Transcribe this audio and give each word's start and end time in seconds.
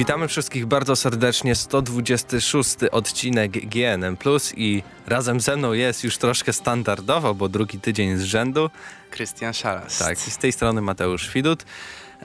Witamy 0.00 0.28
wszystkich 0.28 0.66
bardzo 0.66 0.96
serdecznie. 0.96 1.54
126 1.54 2.76
odcinek 2.92 3.50
GNM 3.50 4.16
Plus 4.16 4.52
i 4.56 4.82
razem 5.06 5.40
ze 5.40 5.56
mną 5.56 5.72
jest 5.72 6.04
już 6.04 6.18
troszkę 6.18 6.52
standardowo, 6.52 7.34
bo 7.34 7.48
drugi 7.48 7.80
tydzień 7.80 8.16
z 8.16 8.22
rzędu. 8.22 8.70
Krystian 9.10 9.54
Szalas. 9.54 9.98
Tak, 9.98 10.28
i 10.28 10.30
z 10.30 10.38
tej 10.38 10.52
strony 10.52 10.80
Mateusz 10.80 11.32
Widut. 11.34 11.64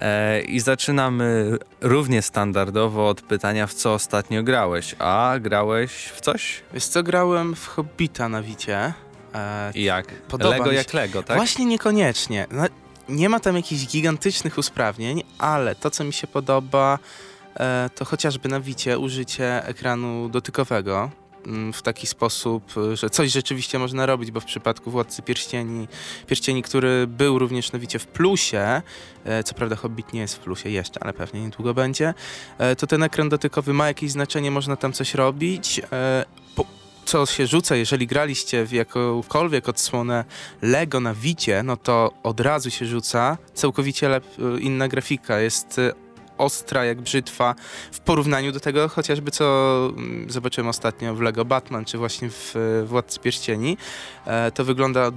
E, 0.01 0.41
I 0.41 0.59
zaczynamy 0.59 1.57
równie 1.81 2.21
standardowo 2.21 3.09
od 3.09 3.21
pytania, 3.21 3.67
w 3.67 3.73
co 3.73 3.93
ostatnio 3.93 4.43
grałeś. 4.43 4.95
A 4.99 5.35
grałeś 5.39 5.91
w 5.91 6.21
coś? 6.21 6.61
Wiesz 6.73 6.85
co, 6.85 7.03
grałem 7.03 7.55
w 7.55 7.67
Hobbita 7.67 8.29
na 8.29 8.41
Wicie. 8.41 8.93
E, 9.33 9.71
I 9.75 9.83
jak? 9.83 10.07
Podoba 10.07 10.57
Lego 10.57 10.71
jak 10.71 10.93
Lego, 10.93 11.23
tak? 11.23 11.37
Właśnie 11.37 11.65
niekoniecznie. 11.65 12.47
No, 12.51 12.63
nie 13.09 13.29
ma 13.29 13.39
tam 13.39 13.55
jakichś 13.55 13.85
gigantycznych 13.85 14.57
usprawnień, 14.57 15.23
ale 15.37 15.75
to, 15.75 15.91
co 15.91 16.03
mi 16.03 16.13
się 16.13 16.27
podoba, 16.27 16.99
to 17.95 18.05
chociażby 18.05 18.49
na 18.49 18.59
Wicie 18.59 18.99
użycie 18.99 19.65
ekranu 19.65 20.29
dotykowego 20.29 21.09
mm, 21.47 21.73
w 21.73 21.81
taki 21.81 22.07
sposób, 22.07 22.73
że 22.93 23.09
coś 23.09 23.31
rzeczywiście 23.31 23.79
można 23.79 24.05
robić, 24.05 24.31
bo 24.31 24.39
w 24.39 24.45
przypadku 24.45 24.91
Władcy 24.91 25.21
Pierścieni, 25.21 25.87
Pierścieni 26.27 26.63
który 26.63 27.07
był 27.07 27.39
również 27.39 27.71
na 27.71 27.79
Wicie 27.79 27.99
w 27.99 28.07
plusie, 28.07 28.81
e, 29.25 29.43
co 29.43 29.55
prawda 29.55 29.75
Hobbit 29.75 30.13
nie 30.13 30.21
jest 30.21 30.35
w 30.35 30.39
plusie 30.39 30.69
jeszcze, 30.69 31.03
ale 31.03 31.13
pewnie 31.13 31.41
niedługo 31.41 31.73
będzie, 31.73 32.13
e, 32.57 32.75
to 32.75 32.87
ten 32.87 33.03
ekran 33.03 33.29
dotykowy 33.29 33.73
ma 33.73 33.87
jakieś 33.87 34.11
znaczenie, 34.11 34.51
można 34.51 34.75
tam 34.75 34.93
coś 34.93 35.13
robić. 35.13 35.81
Co 37.05 37.25
się 37.25 37.47
rzuca, 37.47 37.75
jeżeli 37.75 38.07
graliście 38.07 38.65
w 38.65 38.71
jakąkolwiek 38.71 39.69
odsłonę 39.69 40.25
Lego 40.61 40.99
na 40.99 41.13
Wicie, 41.13 41.63
no 41.63 41.77
to 41.77 42.11
od 42.23 42.39
razu 42.39 42.71
się 42.71 42.85
rzuca 42.85 43.37
całkowicie 43.53 44.21
inna 44.59 44.87
grafika. 44.87 45.39
Jest 45.39 45.79
ostra 46.37 46.85
jak 46.85 47.01
brzytwa 47.01 47.55
w 47.91 47.99
porównaniu 47.99 48.51
do 48.51 48.59
tego 48.59 48.89
chociażby 48.89 49.31
co 49.31 49.89
mm, 49.97 50.31
zobaczyłem 50.31 50.67
ostatnio 50.67 51.15
w 51.15 51.21
Lego 51.21 51.45
Batman, 51.45 51.85
czy 51.85 51.97
właśnie 51.97 52.29
w 52.29 52.55
Władcy 52.85 53.19
Pierścieni. 53.19 53.77
E, 54.25 54.51
to 54.51 54.65
wygląda 54.65 55.11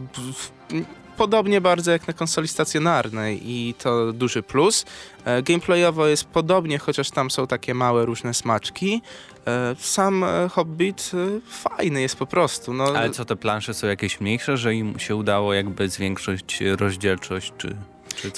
podobnie 1.16 1.61
bardzo 1.61 1.91
jak 1.91 2.08
na 2.08 2.14
konsoli 2.14 2.48
stacjonarnej 2.48 3.41
i 3.50 3.74
to 3.74 4.12
duży 4.12 4.42
plus. 4.42 4.84
E, 5.24 5.42
gameplayowo 5.42 6.06
jest 6.06 6.24
podobnie, 6.24 6.78
chociaż 6.78 7.11
tam 7.11 7.30
są 7.30 7.46
takie 7.46 7.74
małe 7.74 8.06
różne 8.06 8.34
smaczki. 8.34 9.02
E, 9.46 9.77
sam 9.78 10.24
Hobbit 10.50 11.11
fajny 11.48 12.00
jest 12.00 12.16
po 12.16 12.27
prostu. 12.27 12.72
No. 12.72 12.84
Ale 12.84 13.11
co, 13.11 13.24
te 13.24 13.36
plansze 13.36 13.74
są 13.74 13.86
jakieś 13.86 14.20
mniejsze, 14.20 14.56
że 14.56 14.74
im 14.74 14.98
się 14.98 15.16
udało 15.16 15.55
jakby 15.55 15.89
zwiększyć 15.89 16.62
rozdzielczość, 16.78 17.52
czy 17.58 17.77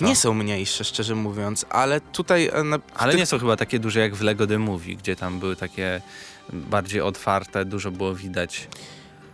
nie 0.00 0.16
są 0.16 0.34
mniejsze, 0.34 0.84
szczerze 0.84 1.14
mówiąc, 1.14 1.66
ale 1.70 2.00
tutaj... 2.00 2.50
E, 2.52 2.62
na, 2.64 2.78
ale 2.94 3.12
tych... 3.12 3.18
nie 3.18 3.26
są 3.26 3.38
chyba 3.38 3.56
takie 3.56 3.78
duże 3.78 4.00
jak 4.00 4.14
w 4.14 4.22
Lego 4.22 4.46
The 4.46 4.58
Movie, 4.58 4.96
gdzie 4.96 5.16
tam 5.16 5.40
były 5.40 5.56
takie 5.56 6.00
bardziej 6.52 7.00
otwarte, 7.00 7.64
dużo 7.64 7.90
było 7.90 8.14
widać. 8.14 8.68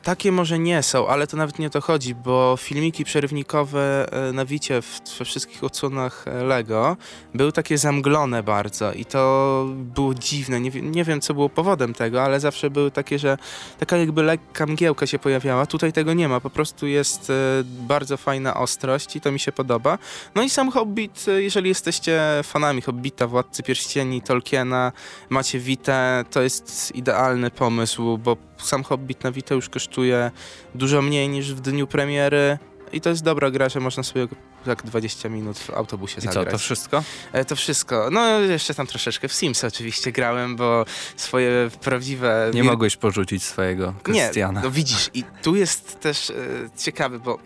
Takie 0.07 0.33
może 0.33 0.59
nie 0.59 0.83
są, 0.83 1.09
ale 1.09 1.27
to 1.27 1.37
nawet 1.37 1.59
nie 1.59 1.67
o 1.67 1.71
to 1.71 1.81
chodzi, 1.81 2.15
bo 2.15 2.57
filmiki 2.61 3.05
przerywnikowe 3.05 4.13
e, 4.29 4.33
na 4.33 4.45
Wicie 4.45 4.81
we 5.19 5.25
wszystkich 5.25 5.65
odsłonach 5.65 6.25
e, 6.29 6.45
Lego 6.45 6.97
były 7.35 7.53
takie 7.53 7.79
zamglone 7.79 8.43
bardzo 8.43 8.93
i 8.93 9.05
to 9.05 9.65
było 9.69 10.15
dziwne. 10.15 10.61
Nie, 10.61 10.71
nie 10.71 11.05
wiem, 11.05 11.21
co 11.21 11.35
było 11.35 11.49
powodem 11.49 11.95
tego, 11.95 12.23
ale 12.23 12.41
zawsze 12.41 12.71
były 12.71 12.91
takie, 12.91 13.19
że 13.19 13.39
taka 13.79 13.97
jakby 13.97 14.23
lekka 14.23 14.67
mgiełka 14.67 15.07
się 15.07 15.19
pojawiała. 15.19 15.67
Tutaj 15.67 15.93
tego 15.93 16.13
nie 16.13 16.29
ma, 16.29 16.41
po 16.41 16.51
prostu 16.51 16.87
jest 16.87 17.31
e, 17.31 17.35
bardzo 17.65 18.17
fajna 18.17 18.55
ostrość 18.55 19.17
i 19.17 19.21
to 19.21 19.33
mi 19.33 19.41
się 19.41 19.53
podoba. 19.53 19.99
No 20.35 20.43
i 20.43 20.51
sam 20.51 20.71
Hobbit, 20.71 21.27
jeżeli 21.37 21.69
jesteście 21.69 22.21
fanami 22.43 22.83
Hobbita, 22.83 23.27
Władcy 23.27 23.63
Pierścieni, 23.63 24.23
Tolkiena, 24.23 24.93
macie 25.29 25.59
Witę, 25.59 26.25
to 26.31 26.43
jest 26.43 26.93
idealny 26.95 27.51
pomysł, 27.51 28.19
bo 28.19 28.37
sam 28.59 28.85
Hobbit 28.85 29.25
na 29.25 29.33
Vita 29.33 29.55
już 29.55 29.69
kosztuje 29.69 30.31
dużo 30.75 31.03
mniej 31.03 31.29
niż 31.29 31.55
w 31.55 31.61
dniu 31.61 31.87
premiery 31.87 32.59
i 32.93 33.01
to 33.01 33.11
jest 33.11 33.23
dobra 33.23 33.51
gra, 33.51 33.69
że 33.69 33.81
można 33.81 34.03
sobie 34.03 34.29
tak 34.65 34.83
20 34.83 35.29
minut 35.29 35.59
w 35.59 35.71
autobusie 35.71 36.19
I 36.19 36.21
zagrać. 36.21 36.45
I 36.45 36.47
co, 36.47 36.53
to 36.53 36.59
wszystko? 36.59 37.03
E, 37.33 37.45
to 37.45 37.57
wszystko. 37.57 38.09
No 38.13 38.41
jeszcze 38.41 38.75
tam 38.75 38.87
troszeczkę 38.87 39.29
w 39.29 39.33
Sims 39.33 39.65
oczywiście 39.65 40.13
grałem, 40.13 40.57
bo 40.57 40.85
swoje 41.17 41.71
prawdziwe... 41.81 42.51
Nie 42.55 42.65
mogłeś 42.65 42.97
porzucić 42.97 43.43
swojego 43.43 43.95
Krystiana. 44.03 44.61
Nie, 44.61 44.65
no 44.65 44.71
widzisz 44.71 45.11
i 45.15 45.25
tu 45.43 45.57
jest 45.57 46.01
też 46.01 46.31
e, 46.31 46.35
ciekawy, 46.79 47.19
bo 47.19 47.39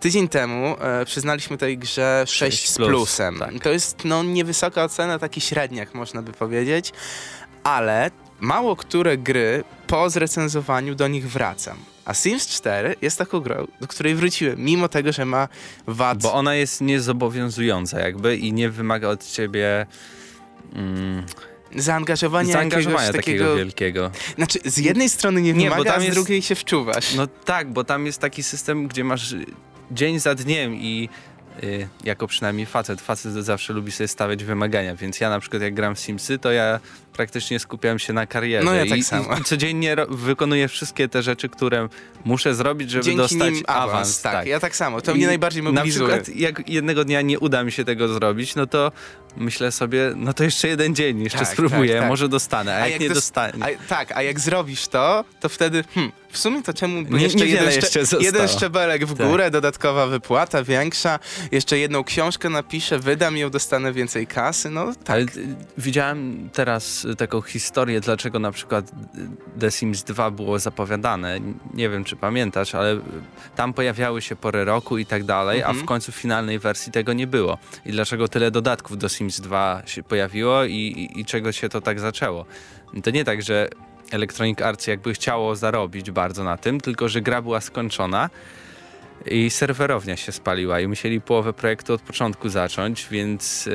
tydzień 0.00 0.28
temu 0.28 0.76
e, 0.80 1.04
przyznaliśmy 1.04 1.58
tej 1.58 1.78
grze 1.78 2.24
6, 2.26 2.38
6 2.38 2.70
z 2.70 2.76
plusem. 2.76 3.38
Tak. 3.38 3.60
To 3.62 3.70
jest 3.70 4.04
no 4.04 4.22
niewysoka 4.22 4.84
ocena, 4.84 5.18
taki 5.18 5.40
średniak 5.40 5.94
można 5.94 6.22
by 6.22 6.32
powiedzieć, 6.32 6.92
ale 7.64 8.10
mało 8.42 8.76
które 8.76 9.18
gry 9.18 9.64
po 9.86 10.10
zrecenzowaniu 10.10 10.94
do 10.94 11.08
nich 11.08 11.30
wracam. 11.30 11.76
A 12.04 12.14
Sims 12.14 12.46
4 12.46 12.94
jest 13.02 13.18
taką 13.18 13.40
grą, 13.40 13.66
do 13.80 13.86
której 13.86 14.14
wróciłem, 14.14 14.58
mimo 14.58 14.88
tego, 14.88 15.12
że 15.12 15.24
ma 15.24 15.48
wad. 15.86 16.22
Bo 16.22 16.32
ona 16.32 16.54
jest 16.54 16.80
niezobowiązująca 16.80 18.00
jakby 18.00 18.36
i 18.36 18.52
nie 18.52 18.70
wymaga 18.70 19.08
od 19.08 19.26
ciebie... 19.26 19.86
Mm, 20.74 21.26
zaangażowania, 21.76 22.52
zaangażowania 22.52 23.12
takiego, 23.12 23.44
takiego, 23.44 23.56
wielkiego. 23.56 24.10
Znaczy, 24.36 24.58
z 24.64 24.78
jednej 24.78 25.08
strony 25.08 25.42
nie, 25.42 25.52
nie 25.52 25.64
wymaga, 25.64 25.76
bo 25.76 25.84
tam 25.84 25.96
a 25.96 26.00
z 26.00 26.04
jest, 26.04 26.16
drugiej 26.16 26.42
się 26.42 26.54
wczuwasz. 26.54 27.14
No 27.14 27.26
tak, 27.26 27.72
bo 27.72 27.84
tam 27.84 28.06
jest 28.06 28.18
taki 28.18 28.42
system, 28.42 28.88
gdzie 28.88 29.04
masz 29.04 29.34
dzień 29.90 30.20
za 30.20 30.34
dniem 30.34 30.74
i 30.74 31.08
jako 32.04 32.26
przynajmniej 32.26 32.66
facet, 32.66 33.00
facet 33.00 33.32
zawsze 33.32 33.72
lubi 33.72 33.92
sobie 33.92 34.08
stawiać 34.08 34.44
wymagania, 34.44 34.96
więc 34.96 35.20
ja 35.20 35.30
na 35.30 35.40
przykład 35.40 35.62
jak 35.62 35.74
gram 35.74 35.94
w 35.94 36.00
Simsy, 36.00 36.38
to 36.38 36.52
ja 36.52 36.80
praktycznie 37.12 37.58
skupiałem 37.58 37.98
się 37.98 38.12
na 38.12 38.26
karierze. 38.26 38.64
No 38.64 38.74
ja 38.74 38.86
tak 38.86 38.98
I, 38.98 39.02
samo. 39.04 39.36
I 39.40 39.44
codziennie 39.52 39.96
wykonuję 40.08 40.68
wszystkie 40.68 41.08
te 41.08 41.22
rzeczy, 41.22 41.48
które 41.48 41.88
muszę 42.24 42.54
zrobić, 42.54 42.90
żeby 42.90 43.04
Dzięki 43.04 43.16
dostać 43.16 43.54
nim 43.54 43.64
awans. 43.66 43.92
awans 43.92 44.22
tak, 44.22 44.32
tak, 44.32 44.46
ja 44.46 44.60
tak 44.60 44.76
samo. 44.76 45.00
To 45.00 45.12
I 45.12 45.14
mnie 45.14 45.26
najbardziej 45.26 45.62
mobilizuje. 45.62 46.16
Na 46.16 46.22
przykład 46.22 46.36
jak 46.36 46.68
jednego 46.68 47.04
dnia 47.04 47.22
nie 47.22 47.38
uda 47.38 47.64
mi 47.64 47.72
się 47.72 47.84
tego 47.84 48.08
zrobić, 48.08 48.54
no 48.54 48.66
to 48.66 48.92
myślę 49.36 49.72
sobie, 49.72 50.12
no 50.16 50.32
to 50.32 50.44
jeszcze 50.44 50.68
jeden 50.68 50.94
dzień, 50.94 51.22
jeszcze 51.22 51.38
tak, 51.38 51.48
spróbuję, 51.48 51.92
tak, 51.92 52.00
tak. 52.00 52.08
może 52.08 52.28
dostanę, 52.28 52.74
a, 52.74 52.76
a 52.76 52.80
jak, 52.80 52.90
jak, 52.90 53.00
nie 53.00 53.10
dostanę. 53.10 53.66
tak, 53.88 54.12
a 54.12 54.22
jak 54.22 54.40
zrobisz 54.40 54.88
to, 54.88 55.24
to 55.40 55.48
wtedy, 55.48 55.84
hmm, 55.94 56.12
w 56.32 56.38
sumie 56.38 56.62
to 56.62 56.74
czemu 56.74 57.00
nie, 57.00 57.22
jeszcze, 57.22 57.46
jeden, 57.46 57.66
jeszcze 57.66 58.00
jeden 58.20 58.48
szczebelek 58.48 59.06
w 59.06 59.18
tak. 59.18 59.28
górę, 59.28 59.50
dodatkowa 59.50 60.06
wypłata 60.06 60.64
większa, 60.64 61.18
jeszcze 61.52 61.78
jedną 61.78 62.04
książkę 62.04 62.48
napiszę, 62.48 62.98
wydam 62.98 63.36
ją, 63.36 63.50
dostanę 63.50 63.92
więcej 63.92 64.26
kasy, 64.26 64.70
no 64.70 64.92
tak. 65.04 65.10
Ale 65.10 65.26
widziałem 65.78 66.48
teraz 66.52 67.06
taką 67.18 67.42
historię, 67.42 68.00
dlaczego 68.00 68.38
na 68.38 68.52
przykład 68.52 68.92
The 69.60 69.70
Sims 69.70 70.02
2 70.02 70.30
było 70.30 70.58
zapowiadane. 70.58 71.40
Nie 71.74 71.88
wiem, 71.88 72.04
czy 72.04 72.16
pamiętasz, 72.16 72.74
ale 72.74 73.00
tam 73.56 73.72
pojawiały 73.72 74.22
się 74.22 74.36
pory 74.36 74.64
roku 74.64 74.98
i 74.98 75.06
tak 75.06 75.24
dalej, 75.24 75.58
mhm. 75.58 75.70
a 75.70 75.72
w 75.72 75.76
mhm. 75.76 75.86
końcu 75.86 76.12
w 76.12 76.14
finalnej 76.14 76.58
wersji 76.58 76.92
tego 76.92 77.12
nie 77.12 77.26
było. 77.26 77.58
I 77.86 77.92
dlaczego 77.92 78.28
tyle 78.28 78.50
dodatków 78.50 78.98
do 78.98 79.08
Sims 79.08 79.40
2 79.40 79.82
się 79.86 80.02
pojawiło 80.02 80.64
i, 80.64 80.74
i, 80.74 81.20
i 81.20 81.24
czego 81.24 81.52
się 81.52 81.68
to 81.68 81.80
tak 81.80 82.00
zaczęło. 82.00 82.44
To 83.02 83.10
nie 83.10 83.24
tak, 83.24 83.42
że 83.42 83.68
Electronic 84.12 84.62
Arts 84.62 84.86
jakby 84.86 85.14
chciało 85.14 85.56
zarobić 85.56 86.10
bardzo 86.10 86.44
na 86.44 86.56
tym, 86.56 86.80
tylko 86.80 87.08
że 87.08 87.20
gra 87.20 87.42
była 87.42 87.60
skończona 87.60 88.30
i 89.26 89.50
serwerownia 89.50 90.16
się 90.16 90.32
spaliła 90.32 90.80
i 90.80 90.88
musieli 90.88 91.20
połowę 91.20 91.52
projektu 91.52 91.94
od 91.94 92.00
początku 92.02 92.48
zacząć, 92.48 93.06
więc 93.10 93.66
yy, 93.66 93.72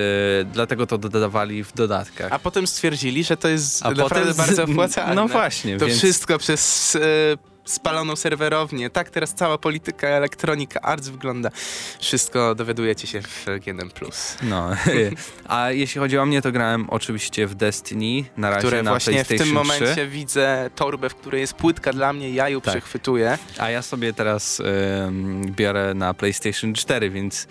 dlatego 0.53 0.87
to 0.87 0.97
dodawali 0.97 1.63
w 1.63 1.73
dodatkach. 1.73 2.31
A 2.33 2.39
potem 2.39 2.67
stwierdzili, 2.67 3.23
że 3.23 3.37
to 3.37 3.47
jest 3.47 3.85
A 3.85 3.91
naprawdę 3.91 4.33
z... 4.33 4.37
bardzo 4.37 4.63
opłacalne. 4.63 5.15
No 5.15 5.27
właśnie. 5.27 5.77
To 5.77 5.85
więc... 5.85 5.97
wszystko 5.97 6.37
przez... 6.37 6.93
Yy 6.93 7.56
spaloną 7.67 8.15
serwerownię. 8.15 8.89
Tak 8.89 9.09
teraz 9.09 9.33
cała 9.33 9.57
polityka 9.57 10.07
elektronika 10.07 10.81
Arts 10.81 11.07
wygląda. 11.07 11.49
Wszystko 11.99 12.55
dowiadujecie 12.55 13.07
się 13.07 13.21
w 13.21 13.45
GNM+. 13.65 13.89
No, 14.43 14.69
a 15.57 15.71
jeśli 15.71 15.99
chodzi 15.99 16.17
o 16.17 16.25
mnie, 16.25 16.41
to 16.41 16.51
grałem 16.51 16.89
oczywiście 16.89 17.47
w 17.47 17.55
Destiny, 17.55 18.25
na 18.37 18.49
razie 18.49 18.59
Które 18.67 18.83
na 18.83 18.91
właśnie 18.91 19.23
w 19.23 19.27
tym 19.27 19.51
momencie 19.51 19.93
3. 19.93 20.07
widzę 20.07 20.69
torbę, 20.75 21.09
w 21.09 21.15
której 21.15 21.41
jest 21.41 21.53
płytka 21.53 21.93
dla 21.93 22.13
mnie, 22.13 22.31
ja 22.31 22.49
ją 22.49 22.61
tak. 22.61 22.73
przechwytuję. 22.73 23.37
A 23.57 23.69
ja 23.69 23.81
sobie 23.81 24.13
teraz 24.13 24.61
biorę 25.45 25.93
na 25.93 26.13
PlayStation 26.13 26.73
4, 26.73 27.09
więc 27.09 27.47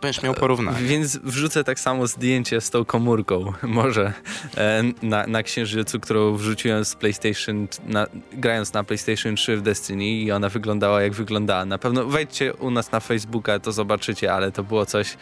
Będziesz 0.00 0.22
miał 0.22 0.34
porównanie. 0.34 0.86
Więc 0.86 1.16
wrzucę 1.16 1.64
tak 1.64 1.80
samo 1.80 2.06
zdjęcie 2.06 2.60
z 2.60 2.70
tą 2.70 2.84
komórką, 2.84 3.52
może 3.62 4.12
e, 4.56 4.82
na, 5.02 5.26
na 5.26 5.42
Księżycu, 5.42 6.00
którą 6.00 6.36
wrzuciłem 6.36 6.84
z 6.84 6.94
PlayStation, 6.94 7.68
na, 7.86 8.06
grając 8.32 8.72
na 8.72 8.84
PlayStation 8.84 9.36
3 9.36 9.56
w 9.56 9.62
Destiny 9.62 10.06
i 10.06 10.32
ona 10.32 10.48
wyglądała 10.48 11.02
jak 11.02 11.12
wyglądała. 11.12 11.64
Na 11.64 11.78
pewno 11.78 12.04
wejdźcie 12.04 12.54
u 12.54 12.70
nas 12.70 12.92
na 12.92 13.00
Facebooka, 13.00 13.58
to 13.58 13.72
zobaczycie, 13.72 14.32
ale 14.32 14.52
to 14.52 14.64
było 14.64 14.86
coś, 14.86 15.16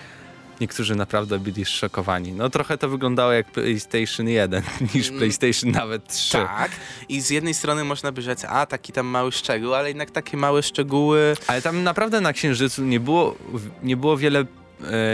niektórzy 0.60 0.94
naprawdę 0.94 1.38
byli 1.38 1.64
szokowani. 1.64 2.32
No 2.32 2.50
trochę 2.50 2.78
to 2.78 2.88
wyglądało 2.88 3.32
jak 3.32 3.52
PlayStation 3.52 4.28
1 4.28 4.62
niż 4.94 5.08
mm. 5.08 5.18
PlayStation 5.18 5.70
nawet 5.70 6.08
3. 6.08 6.32
Tak, 6.32 6.70
i 7.08 7.20
z 7.20 7.30
jednej 7.30 7.54
strony 7.54 7.84
można 7.84 8.12
by 8.12 8.22
rzec, 8.22 8.44
a 8.44 8.66
taki 8.66 8.92
tam 8.92 9.06
mały 9.06 9.32
szczegół, 9.32 9.74
ale 9.74 9.88
jednak 9.88 10.10
takie 10.10 10.36
małe 10.36 10.62
szczegóły... 10.62 11.36
Ale 11.46 11.62
tam 11.62 11.82
naprawdę 11.82 12.20
na 12.20 12.32
Księżycu 12.32 12.84
nie 12.84 13.00
było, 13.00 13.36
nie 13.82 13.96
było 13.96 14.16
wiele 14.16 14.44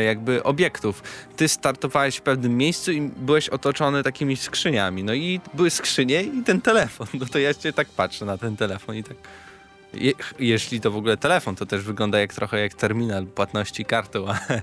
jakby 0.06 0.42
obiektów. 0.42 1.02
Ty 1.36 1.48
startowałeś 1.48 2.16
w 2.16 2.22
pewnym 2.22 2.56
miejscu 2.56 2.92
i 2.92 3.00
byłeś 3.00 3.48
otoczony 3.48 4.02
takimi 4.02 4.36
skrzyniami. 4.36 5.04
No 5.04 5.14
i 5.14 5.40
były 5.54 5.70
skrzynie 5.70 6.22
i 6.22 6.42
ten 6.42 6.60
telefon. 6.60 7.06
No 7.20 7.26
to 7.26 7.38
ja 7.38 7.52
się 7.52 7.72
tak 7.72 7.88
patrzę 7.88 8.24
na 8.24 8.38
ten 8.38 8.56
telefon 8.56 8.96
i 8.96 9.04
tak... 9.04 9.16
Je, 9.94 10.12
jeśli 10.38 10.80
to 10.80 10.90
w 10.90 10.96
ogóle 10.96 11.16
telefon, 11.16 11.56
to 11.56 11.66
też 11.66 11.82
wygląda 11.82 12.20
jak 12.20 12.34
trochę 12.34 12.60
jak 12.60 12.74
terminal 12.74 13.26
płatności 13.26 13.84
kartą, 13.84 14.26
E, 14.30 14.62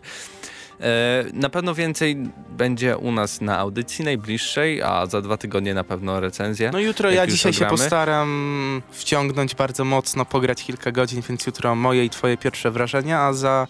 na 1.34 1.50
pewno 1.50 1.76
więcej 1.76 2.18
będzie 2.50 2.98
u 2.98 3.12
nas 3.12 3.42
na 3.42 3.58
audycji 3.58 4.06
najbliższej, 4.06 4.82
a 4.82 5.06
za 5.06 5.22
dwa 5.22 5.38
tygodnie 5.38 5.74
na 5.74 5.84
pewno 5.84 6.20
recenzja. 6.20 6.72
No 6.72 6.80
jutro 6.80 7.12
ja 7.12 7.28
dzisiaj 7.28 7.54
się 7.54 7.66
postaram 7.66 8.82
wciągnąć 8.92 9.56
bardzo 9.56 9.86
mocno, 9.86 10.26
pograć 10.26 10.64
kilka 10.64 10.92
godzin, 10.92 11.22
więc 11.30 11.46
jutro 11.46 11.76
moje 11.76 12.06
i 12.06 12.10
twoje 12.10 12.38
pierwsze 12.38 12.72
wrażenia, 12.72 13.20
a 13.20 13.34
za 13.34 13.68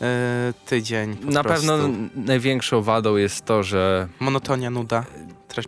e, 0.00 0.52
tydzień 0.66 1.16
Na 1.22 1.42
prostu. 1.42 1.66
pewno 1.66 1.88
największą 2.14 2.82
wadą 2.82 3.16
jest 3.16 3.44
to, 3.44 3.62
że... 3.62 4.08
Monotonia, 4.20 4.70
nuda. 4.70 5.04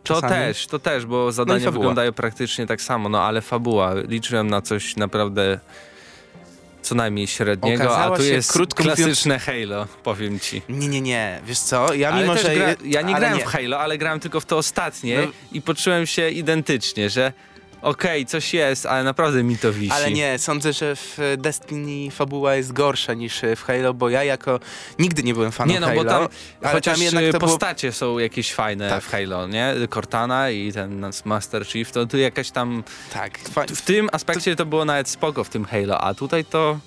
To 0.05 0.21
też, 0.21 0.67
to 0.67 0.79
też, 0.79 1.07
bo 1.07 1.33
zadania 1.33 1.65
no 1.65 1.73
wyglądają 1.73 2.13
praktycznie 2.13 2.67
tak 2.67 2.83
samo, 2.83 3.09
no 3.09 3.23
ale 3.23 3.41
fabuła. 3.41 3.95
Liczyłem 3.95 4.51
na 4.51 4.63
coś 4.63 4.97
naprawdę 4.97 5.61
co 6.87 6.95
najmniej 6.95 7.27
średniego, 7.27 7.85
Okazała 7.85 8.15
a 8.15 8.17
tu 8.17 8.23
jest 8.23 8.53
krótko 8.53 8.83
klasyczne 8.83 9.35
mówiąc... 9.35 9.69
Halo, 9.69 9.87
powiem 10.03 10.41
ci. 10.41 10.63
Nie, 10.69 10.89
nie, 10.89 11.01
nie. 11.01 11.41
Wiesz 11.47 11.59
co, 11.59 11.95
ja 11.95 12.11
ale 12.11 12.23
mimo, 12.23 12.37
że... 12.37 12.55
Gra... 12.55 12.75
Ja 12.85 13.03
nie 13.03 13.15
grałem 13.15 13.39
nie. 13.39 13.45
w 13.45 13.47
Halo, 13.47 13.79
ale 13.79 13.99
grałem 13.99 14.21
tylko 14.21 14.41
w 14.41 14.47
to 14.47 14.59
ostatnie 14.59 15.19
no... 15.23 15.33
i 15.53 15.63
poczułem 15.63 16.07
się 16.07 16.31
identycznie, 16.31 17.11
że 17.11 17.33
okej, 17.83 18.27
coś 18.27 18.55
jest, 18.55 18.87
ale 18.87 19.05
naprawdę 19.05 19.43
mi 19.43 19.59
to 19.59 19.73
wisi. 19.73 19.93
Ale 19.93 20.11
nie, 20.11 20.39
sądzę, 20.39 20.73
że 20.73 20.97
w 20.97 21.19
Destiny 21.39 22.11
fabuła 22.11 22.55
jest 22.55 22.73
gorsza 22.73 23.15
niż 23.15 23.41
w 23.57 23.63
Halo, 23.63 23.95
bo 23.95 24.09
ja 24.09 24.25
jako 24.25 24.61
nigdy 24.99 25.23
nie 25.23 25.35
byłem 25.35 25.53
fanem 25.53 25.75
Halo. 25.75 25.87
Nie, 25.87 26.05
no 26.05 26.05
Halo, 26.05 26.21
bo 26.21 26.29
tam, 26.61 26.73
chociaż 26.73 26.95
tam 26.95 27.03
jednak 27.03 27.25
to 27.33 27.39
postacie 27.39 27.93
są 27.93 28.19
jakieś 28.19 28.53
fajne 28.53 28.91
tak. 28.91 29.03
w 29.03 29.11
Halo, 29.11 29.47
nie? 29.47 29.75
Cortana 29.95 30.51
i 30.51 30.73
ten 30.73 31.11
Master 31.25 31.67
Chief, 31.67 31.93
to 31.93 32.07
tu 32.07 32.19
jakaś 32.19 32.51
tam... 32.51 32.85
Tak. 33.13 33.39
W 33.75 33.83
tym 33.83 34.09
aspekcie 34.13 34.57
to 34.57 34.67
było 34.67 34.85
nawet 34.85 35.09
spoko 35.09 35.45
w 35.45 35.49
tym 35.49 35.65
Halo, 35.65 36.01
a 36.01 36.15
tutaj 36.15 36.45
to... 36.45 36.79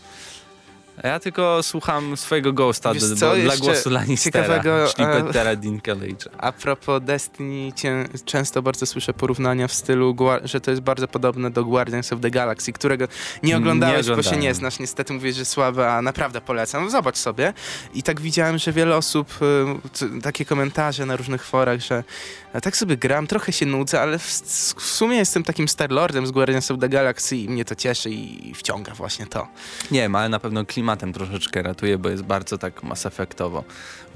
Ja 1.04 1.19
tylko 1.19 1.63
słucham 1.63 2.18
swojego 2.18 2.54
Ghosta 2.54 2.94
do, 2.94 3.16
co, 3.16 3.36
dla 3.36 3.57
głosu 3.57 3.90
Lannistera, 3.90 4.44
ciekawego, 4.44 4.88
czyli 4.96 5.07
e, 5.07 5.24
Pettera 5.24 5.56
Dinklage'a. 5.56 6.30
A 6.38 6.51
propos 6.51 7.01
Destiny, 7.04 7.74
cię, 7.74 8.06
często 8.25 8.62
bardzo 8.62 8.86
słyszę 8.86 9.13
porównania 9.13 9.68
w 9.68 9.74
stylu, 9.74 10.16
że 10.44 10.62
to 10.62 10.72
jest 10.72 10.84
bardzo 10.84 11.07
podobne 11.07 11.51
do 11.51 11.66
Guardians 11.66 12.13
of 12.13 12.19
the 12.19 12.31
Galaxy, 12.31 12.74
którego 12.74 13.07
nie 13.44 13.57
oglądałeś, 13.57 14.07
nie 14.07 14.16
bo 14.16 14.24
się 14.24 14.38
nie 14.38 14.54
znasz. 14.54 14.80
Niestety 14.80 15.13
mówisz, 15.13 15.36
że 15.36 15.46
słabe, 15.46 15.92
a 15.92 16.01
naprawdę 16.01 16.42
polecam. 16.42 16.90
Zobacz 16.90 17.18
sobie. 17.18 17.54
I 17.94 18.04
tak 18.04 18.22
widziałem, 18.22 18.57
że 18.57 18.72
wiele 18.72 18.98
osób, 18.98 19.40
y, 20.18 20.22
takie 20.22 20.46
komentarze 20.46 21.06
na 21.06 21.16
różnych 21.16 21.46
forach, 21.46 21.80
że 21.80 22.04
tak 22.62 22.78
sobie 22.78 22.98
gram, 22.98 23.28
trochę 23.28 23.51
się 23.51 23.66
nudzę, 23.66 24.01
ale 24.01 24.19
w, 24.19 24.24
w 24.78 24.86
sumie 24.86 25.18
jestem 25.18 25.44
takim 25.44 25.68
Starlordem 25.68 26.28
z 26.28 26.31
Guardians 26.31 26.72
of 26.72 26.80
the 26.80 26.90
Galaxy 26.90 27.38
i 27.38 27.50
mnie 27.50 27.66
to 27.66 27.75
cieszy 27.75 28.10
i 28.10 28.54
wciąga 28.56 28.94
właśnie 28.94 29.25
to. 29.28 29.48
Nie 29.92 30.01
wiem, 30.01 30.16
ale 30.16 30.30
na 30.30 30.40
pewno 30.40 30.66
klimatem 30.89 31.13
troszeczkę 31.13 31.62
ratuje, 31.62 31.97
bo 31.97 32.09
jest 32.09 32.24
bardzo 32.24 32.57
tak 32.57 32.83
mass 32.83 33.06
effectowo, 33.06 33.63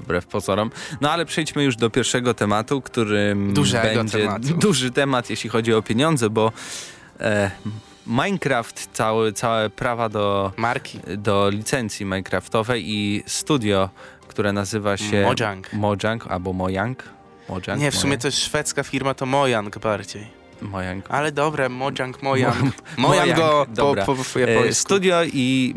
wbrew 0.00 0.26
pozorom. 0.26 0.70
No 1.00 1.10
ale 1.10 1.24
przejdźmy 1.24 1.64
już 1.64 1.76
do 1.76 1.90
pierwszego 1.90 2.34
tematu, 2.34 2.80
którym 2.80 3.54
Dużego 3.54 3.94
będzie 3.94 4.18
tematu. 4.18 4.54
duży 4.68 4.90
temat, 4.90 5.30
jeśli 5.30 5.50
chodzi 5.50 5.74
o 5.74 5.82
pieniądze, 5.82 6.30
bo 6.30 6.52
e, 7.20 7.50
Minecraft, 8.06 8.88
cały, 8.92 9.32
całe 9.32 9.70
prawa 9.70 10.08
do, 10.08 10.52
Marki. 10.56 11.00
do 11.16 11.48
licencji 11.48 12.06
Minecraftowej 12.06 12.82
i 12.86 13.22
studio, 13.26 13.90
które 14.28 14.52
nazywa 14.52 14.96
się 14.96 15.22
Mojang, 15.22 15.72
Mojang 15.72 16.26
albo 16.26 16.52
Mojang, 16.52 17.02
Mojang? 17.48 17.80
Nie, 17.80 17.90
w 17.90 17.96
sumie 17.96 18.18
to 18.18 18.28
jest 18.28 18.38
szwedzka 18.38 18.82
firma, 18.82 19.14
to 19.14 19.26
Mojang 19.26 19.78
bardziej. 19.78 20.43
Mojang. 20.64 21.04
Ale 21.08 21.32
dobre, 21.32 21.68
Mojang, 21.68 22.22
Mojang. 22.22 22.72
Mo 22.96 23.08
Mojang 23.08 23.36
go 23.36 23.66
po, 23.76 23.94
po, 23.94 24.14
po 24.14 24.40
e, 24.40 24.74
Studio 24.74 25.24
i, 25.24 25.74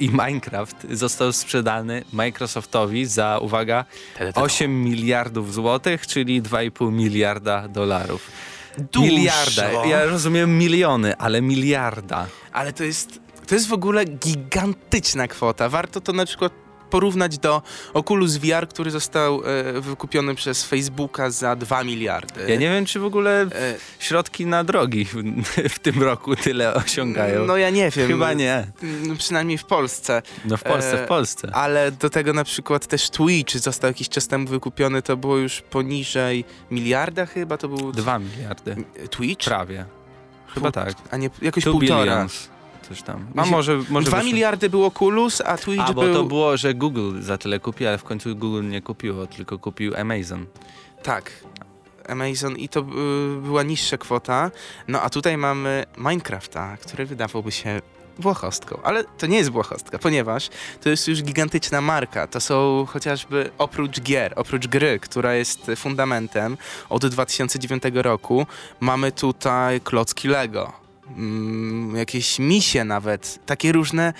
i 0.00 0.10
Minecraft 0.10 0.76
został 0.90 1.32
sprzedany 1.32 2.04
Microsoftowi 2.12 3.06
za, 3.06 3.38
uwaga, 3.38 3.84
8 4.34 4.84
miliardów 4.84 5.54
złotych, 5.54 6.06
czyli 6.06 6.42
2,5 6.42 6.92
miliarda 6.92 7.68
dolarów. 7.68 8.30
Dużo. 8.78 9.06
Miliarda. 9.06 9.86
Ja 9.86 10.04
rozumiem 10.04 10.58
miliony, 10.58 11.16
ale 11.16 11.42
miliarda. 11.42 12.26
Ale 12.52 12.72
to 12.72 12.84
jest, 12.84 13.20
to 13.46 13.54
jest 13.54 13.68
w 13.68 13.72
ogóle 13.72 14.04
gigantyczna 14.04 15.28
kwota. 15.28 15.68
Warto 15.68 16.00
to 16.00 16.12
na 16.12 16.26
przykład 16.26 16.52
porównać 16.92 17.38
do 17.38 17.62
Oculus 17.94 18.36
VR, 18.36 18.68
który 18.68 18.90
został 18.90 19.42
e, 19.44 19.80
wykupiony 19.80 20.34
przez 20.34 20.64
Facebooka 20.64 21.30
za 21.30 21.56
2 21.56 21.84
miliardy. 21.84 22.40
Ja 22.48 22.56
nie 22.56 22.70
wiem, 22.70 22.84
czy 22.86 23.00
w 23.00 23.04
ogóle 23.04 23.42
e, 23.42 23.48
środki 23.98 24.46
na 24.46 24.64
drogi 24.64 25.04
w, 25.04 25.14
w, 25.68 25.78
tym 25.78 26.02
roku 26.02 26.36
tyle 26.36 26.74
osiągają. 26.74 27.44
No 27.44 27.56
ja 27.56 27.70
nie 27.70 27.90
wiem. 27.90 28.08
Chyba 28.08 28.32
nie. 28.32 28.66
No, 28.82 29.16
przynajmniej 29.16 29.58
w 29.58 29.64
Polsce. 29.64 30.22
No 30.44 30.56
w 30.56 30.62
Polsce, 30.62 30.96
w 30.96 31.00
e, 31.00 31.06
Polsce. 31.06 31.50
Ale 31.54 31.92
do 31.92 32.10
tego 32.10 32.32
na 32.32 32.44
przykład 32.44 32.86
też 32.86 33.10
Twitch 33.10 33.56
został 33.56 33.90
jakiś 33.90 34.08
czas 34.08 34.28
temu 34.28 34.46
wykupiony, 34.48 35.02
to 35.02 35.16
było 35.16 35.36
już 35.36 35.60
poniżej 35.60 36.44
miliarda 36.70 37.26
chyba, 37.26 37.56
to 37.56 37.68
był... 37.68 37.92
2 37.92 38.18
miliardy. 38.18 38.76
Twitch? 39.10 39.44
Prawie. 39.44 39.84
Chyba 40.54 40.72
tak. 40.72 40.94
A 41.10 41.16
nie, 41.16 41.30
jakoś 41.42 41.64
półtora. 41.64 42.02
Billions 42.02 42.51
coś 42.88 43.02
tam. 43.02 43.26
A 43.36 43.46
może, 43.46 43.80
może 43.90 44.06
2 44.06 44.22
miliardy 44.22 44.70
było 44.70 44.90
Kulus, 44.90 45.40
a 45.40 45.58
Twitch 45.58 45.84
a, 45.86 45.92
bo 45.92 46.02
był... 46.02 46.14
to 46.14 46.24
było, 46.24 46.56
że 46.56 46.74
Google 46.74 47.22
za 47.22 47.38
tyle 47.38 47.60
kupił, 47.60 47.88
ale 47.88 47.98
w 47.98 48.04
końcu 48.04 48.36
Google 48.36 48.68
nie 48.68 48.82
kupiło, 48.82 49.26
tylko 49.26 49.58
kupił 49.58 49.96
Amazon. 49.96 50.46
Tak. 51.02 51.30
Amazon 52.08 52.56
i 52.56 52.68
to 52.68 52.80
y, 52.80 52.84
była 53.40 53.62
niższa 53.62 53.98
kwota. 53.98 54.50
No 54.88 55.02
a 55.02 55.10
tutaj 55.10 55.36
mamy 55.36 55.84
Minecrafta, 55.96 56.76
który 56.76 57.06
wydawałby 57.06 57.52
się 57.52 57.80
błahostką, 58.18 58.78
ale 58.82 59.04
to 59.04 59.26
nie 59.26 59.36
jest 59.36 59.50
błahostka, 59.50 59.98
ponieważ 59.98 60.48
to 60.82 60.90
jest 60.90 61.08
już 61.08 61.22
gigantyczna 61.22 61.80
marka. 61.80 62.26
To 62.26 62.40
są 62.40 62.86
chociażby 62.88 63.50
oprócz 63.58 64.00
gier, 64.00 64.32
oprócz 64.36 64.66
gry, 64.66 64.98
która 65.00 65.34
jest 65.34 65.70
fundamentem 65.76 66.56
od 66.88 67.06
2009 67.06 67.82
roku, 67.94 68.46
mamy 68.80 69.12
tutaj 69.12 69.80
klocki 69.80 70.28
Lego 70.28 70.81
mm, 71.16 71.96
jakieś 71.96 72.38
misie 72.38 72.84
nawet, 72.84 73.38
takie 73.46 73.72
różne 73.72 74.12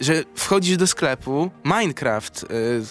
że 0.00 0.24
wchodzisz 0.34 0.76
do 0.76 0.86
sklepu, 0.86 1.50
Minecraft, 1.64 2.42
y, 2.42 2.46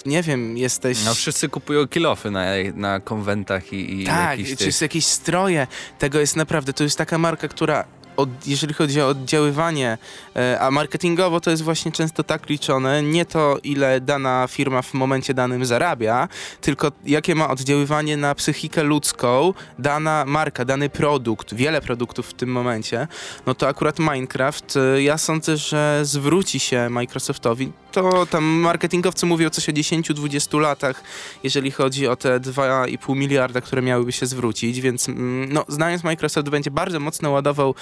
nie 0.06 0.24
wiem, 0.24 0.58
jesteś... 0.58 1.06
No 1.06 1.14
wszyscy 1.14 1.50
kupują 1.50 1.88
kilofy 1.88 2.32
na, 2.32 2.46
na 2.76 3.00
konwentach 3.00 3.74
i, 3.74 4.02
i 4.02 4.06
Tak, 4.06 4.40
czy 4.40 4.56
tych... 4.56 4.82
jakieś 4.82 5.06
stroje. 5.06 5.68
Tego 6.00 6.20
jest 6.20 6.36
naprawdę, 6.36 6.74
to 6.74 6.84
jest 6.84 6.98
taka 6.98 7.18
marka, 7.18 7.48
która 7.48 7.86
od, 8.18 8.48
jeżeli 8.48 8.74
chodzi 8.74 9.02
o 9.02 9.08
oddziaływanie, 9.08 9.98
e, 10.36 10.60
a 10.60 10.72
marketingowo 10.72 11.40
to 11.40 11.52
jest 11.52 11.64
właśnie 11.64 11.92
często 11.92 12.24
tak 12.24 12.50
liczone, 12.50 13.04
nie 13.04 13.26
to 13.26 13.58
ile 13.64 14.02
dana 14.02 14.48
firma 14.50 14.82
w 14.82 14.94
momencie 14.94 15.34
danym 15.34 15.66
zarabia, 15.66 16.28
tylko 16.62 16.92
jakie 17.06 17.36
ma 17.36 17.50
oddziaływanie 17.50 18.18
na 18.18 18.36
psychikę 18.36 18.84
ludzką 18.84 19.54
dana 19.80 20.24
marka, 20.28 20.66
dany 20.66 20.90
produkt, 20.90 21.54
wiele 21.54 21.82
produktów 21.82 22.28
w 22.28 22.34
tym 22.34 22.50
momencie, 22.50 23.08
no 23.46 23.56
to 23.56 23.68
akurat 23.68 24.00
Minecraft, 24.00 24.78
e, 24.78 25.02
ja 25.02 25.18
sądzę, 25.18 25.58
że 25.58 26.00
zwróci 26.04 26.60
się 26.60 26.90
Microsoftowi. 26.90 27.72
To 27.92 28.26
tam 28.26 28.44
marketingowcy 28.44 29.26
mówią 29.26 29.50
coś 29.50 29.70
o 29.70 29.72
10-20 29.72 30.60
latach, 30.60 31.04
jeżeli 31.44 31.72
chodzi 31.72 32.08
o 32.08 32.16
te 32.16 32.40
2,5 32.40 33.16
miliarda, 33.16 33.62
które 33.62 33.82
miałyby 33.82 34.12
się 34.12 34.26
zwrócić, 34.26 34.82
więc 34.82 35.10
mm, 35.10 35.54
no, 35.54 35.66
znając 35.68 36.04
Microsoft 36.04 36.50
będzie 36.50 36.72
bardzo 36.72 37.00
mocno 37.00 37.32
ładował 37.32 37.76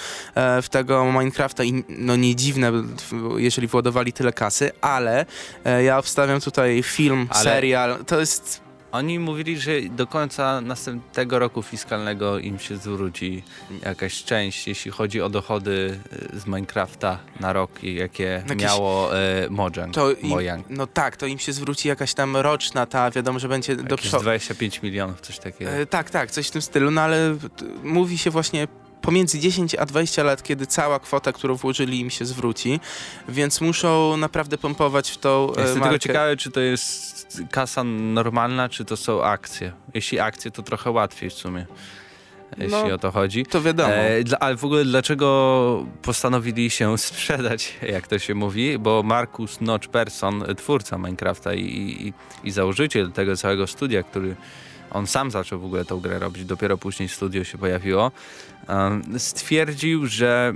w 0.62 0.66
tego 0.70 1.04
Minecrafta 1.04 1.64
i 1.64 1.84
no 1.88 2.16
nie 2.16 2.36
dziwne, 2.36 2.72
jeżeli 3.36 3.66
władowali 3.66 4.12
tyle 4.12 4.32
kasy, 4.32 4.70
ale 4.80 5.26
e, 5.64 5.82
ja 5.82 5.98
obstawiam 5.98 6.40
tutaj 6.40 6.82
film, 6.82 7.26
ale... 7.30 7.44
serial, 7.44 8.04
to 8.04 8.20
jest 8.20 8.70
oni 8.92 9.18
mówili, 9.18 9.58
że 9.58 9.72
do 9.82 10.06
końca 10.06 10.60
następnego 10.60 11.38
roku 11.38 11.62
fiskalnego 11.62 12.38
im 12.38 12.58
się 12.58 12.76
zwróci 12.76 13.42
jakaś 13.84 14.24
część, 14.24 14.68
jeśli 14.68 14.90
chodzi 14.90 15.20
o 15.20 15.28
dochody 15.28 16.00
e, 16.34 16.38
z 16.38 16.46
Minecrafta 16.46 17.18
na 17.40 17.52
rok, 17.52 17.82
jakie 17.82 18.24
Jakieś, 18.48 18.62
miało 18.62 19.18
e, 19.18 19.50
Mojang. 19.50 19.94
To 19.94 20.12
im, 20.12 20.28
Mojang. 20.28 20.66
No 20.70 20.86
tak, 20.86 21.16
to 21.16 21.26
im 21.26 21.38
się 21.38 21.52
zwróci 21.52 21.88
jakaś 21.88 22.14
tam 22.14 22.36
roczna 22.36 22.86
ta, 22.86 23.10
wiadomo, 23.10 23.38
że 23.38 23.48
będzie 23.48 23.76
do 23.76 23.96
przodu. 23.96 24.22
25 24.22 24.82
milionów, 24.82 25.20
coś 25.20 25.38
takiego. 25.38 25.70
E, 25.70 25.86
tak, 25.86 26.10
tak, 26.10 26.30
coś 26.30 26.48
w 26.48 26.50
tym 26.50 26.62
stylu, 26.62 26.90
no 26.90 27.00
ale 27.00 27.36
mówi 27.82 28.18
się 28.18 28.30
właśnie 28.30 28.68
pomiędzy 29.02 29.38
10 29.38 29.74
a 29.74 29.86
20 29.86 30.22
lat, 30.22 30.42
kiedy 30.42 30.66
cała 30.66 30.98
kwota, 30.98 31.32
którą 31.32 31.54
włożyli 31.54 32.00
im 32.00 32.10
się 32.10 32.24
zwróci, 32.24 32.80
więc 33.28 33.60
muszą 33.60 34.16
naprawdę 34.16 34.58
pompować 34.58 35.10
w 35.10 35.18
tą 35.18 35.46
Jestem 35.46 35.64
markę. 35.64 35.82
tylko 35.82 35.98
ciekawy, 35.98 36.36
czy 36.36 36.50
to 36.50 36.60
jest 36.60 37.42
kasa 37.50 37.84
normalna, 37.84 38.68
czy 38.68 38.84
to 38.84 38.96
są 38.96 39.24
akcje. 39.24 39.72
Jeśli 39.94 40.20
akcje, 40.20 40.50
to 40.50 40.62
trochę 40.62 40.90
łatwiej 40.90 41.30
w 41.30 41.32
sumie. 41.32 41.66
jeśli 42.58 42.88
no, 42.88 42.94
o 42.94 42.98
to 42.98 43.10
chodzi. 43.10 43.46
To 43.46 43.62
wiadomo. 43.62 43.94
E, 43.94 44.24
dla, 44.24 44.38
ale 44.38 44.56
w 44.56 44.64
ogóle 44.64 44.84
dlaczego 44.84 45.86
postanowili 46.02 46.70
się 46.70 46.98
sprzedać, 47.08 47.74
jak 47.82 48.06
to 48.06 48.18
się 48.18 48.34
mówi? 48.34 48.78
Bo 48.78 49.02
Markus 49.02 49.60
Notch 49.60 49.88
Persson, 49.88 50.44
twórca 50.56 50.98
Minecrafta 50.98 51.54
i, 51.54 51.64
i, 51.64 52.12
i 52.48 52.50
założyciel 52.50 53.12
tego 53.12 53.36
całego 53.36 53.66
studia, 53.66 54.02
który 54.02 54.36
on 54.90 55.06
sam 55.06 55.30
zaczął 55.30 55.60
w 55.60 55.64
ogóle 55.64 55.84
tą 55.84 56.00
grę 56.00 56.18
robić, 56.18 56.44
dopiero 56.44 56.78
później 56.78 57.08
studio 57.08 57.44
się 57.44 57.58
pojawiło, 57.58 58.12
stwierdził, 59.18 60.06
że 60.06 60.54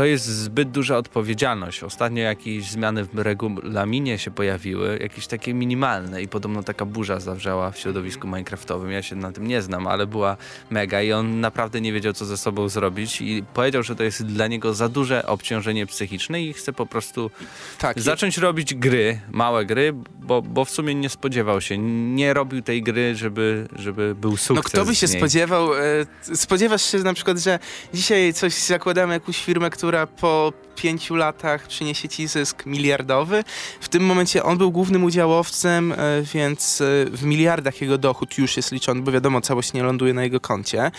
to 0.00 0.04
jest 0.04 0.26
zbyt 0.26 0.70
duża 0.70 0.96
odpowiedzialność. 0.96 1.82
Ostatnio 1.82 2.22
jakieś 2.22 2.70
zmiany 2.70 3.04
w 3.04 3.18
regulaminie 3.18 4.18
się 4.18 4.30
pojawiły, 4.30 4.98
jakieś 5.02 5.26
takie 5.26 5.54
minimalne 5.54 6.22
i 6.22 6.28
podobno 6.28 6.62
taka 6.62 6.84
burza 6.84 7.20
zawrzała 7.20 7.70
w 7.70 7.78
środowisku 7.78 8.26
minecraftowym. 8.26 8.90
Ja 8.90 9.02
się 9.02 9.16
na 9.16 9.32
tym 9.32 9.46
nie 9.46 9.62
znam, 9.62 9.86
ale 9.86 10.06
była 10.06 10.36
mega 10.70 11.02
i 11.02 11.12
on 11.12 11.40
naprawdę 11.40 11.80
nie 11.80 11.92
wiedział, 11.92 12.12
co 12.12 12.24
ze 12.24 12.36
sobą 12.36 12.68
zrobić 12.68 13.20
i 13.20 13.44
powiedział, 13.54 13.82
że 13.82 13.96
to 13.96 14.02
jest 14.02 14.26
dla 14.26 14.46
niego 14.46 14.74
za 14.74 14.88
duże 14.88 15.26
obciążenie 15.26 15.86
psychiczne 15.86 16.42
i 16.42 16.52
chce 16.52 16.72
po 16.72 16.86
prostu 16.86 17.30
tak, 17.78 18.00
zacząć 18.00 18.38
robić 18.38 18.74
gry, 18.74 19.20
małe 19.30 19.64
gry, 19.64 19.94
bo, 20.20 20.42
bo 20.42 20.64
w 20.64 20.70
sumie 20.70 20.94
nie 20.94 21.08
spodziewał 21.08 21.60
się, 21.60 21.78
nie 21.78 22.34
robił 22.34 22.62
tej 22.62 22.82
gry, 22.82 23.14
żeby, 23.14 23.68
żeby 23.76 24.14
był 24.14 24.36
sukces. 24.36 24.56
No 24.56 24.62
kto 24.62 24.84
by 24.84 24.94
się 24.94 25.08
spodziewał, 25.08 25.74
e, 25.74 26.36
spodziewasz 26.36 26.82
się 26.82 26.98
na 26.98 27.14
przykład, 27.14 27.38
że 27.38 27.58
dzisiaj 27.94 28.32
coś 28.34 28.54
zakładamy, 28.54 29.14
jakąś 29.14 29.44
firmę, 29.44 29.70
która 29.70 29.89
po 30.06 30.52
pięciu 30.80 31.14
latach 31.14 31.66
przyniesie 31.66 32.08
ci 32.08 32.26
zysk 32.26 32.66
miliardowy. 32.66 33.44
W 33.80 33.88
tym 33.88 34.06
momencie 34.06 34.42
on 34.42 34.58
był 34.58 34.70
głównym 34.70 35.04
udziałowcem, 35.04 35.92
e, 35.92 35.96
więc 36.34 36.80
e, 36.80 36.84
w 37.10 37.24
miliardach 37.24 37.80
jego 37.80 37.98
dochód 37.98 38.38
już 38.38 38.56
jest 38.56 38.72
liczony, 38.72 39.02
bo 39.02 39.12
wiadomo, 39.12 39.40
całość 39.40 39.72
nie 39.72 39.82
ląduje 39.82 40.14
na 40.14 40.22
jego 40.22 40.40
koncie. 40.40 40.90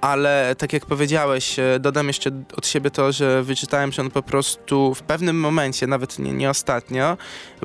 Ale 0.00 0.54
tak 0.58 0.72
jak 0.72 0.86
powiedziałeś, 0.86 1.58
e, 1.58 1.78
dodam 1.80 2.06
jeszcze 2.06 2.30
od 2.56 2.66
siebie 2.66 2.90
to, 2.90 3.12
że 3.12 3.42
wyczytałem, 3.42 3.92
że 3.92 4.02
on 4.02 4.10
po 4.10 4.22
prostu 4.22 4.94
w 4.94 5.02
pewnym 5.02 5.40
momencie, 5.40 5.86
nawet 5.86 6.18
nie, 6.18 6.32
nie 6.32 6.50
ostatnio, 6.50 7.16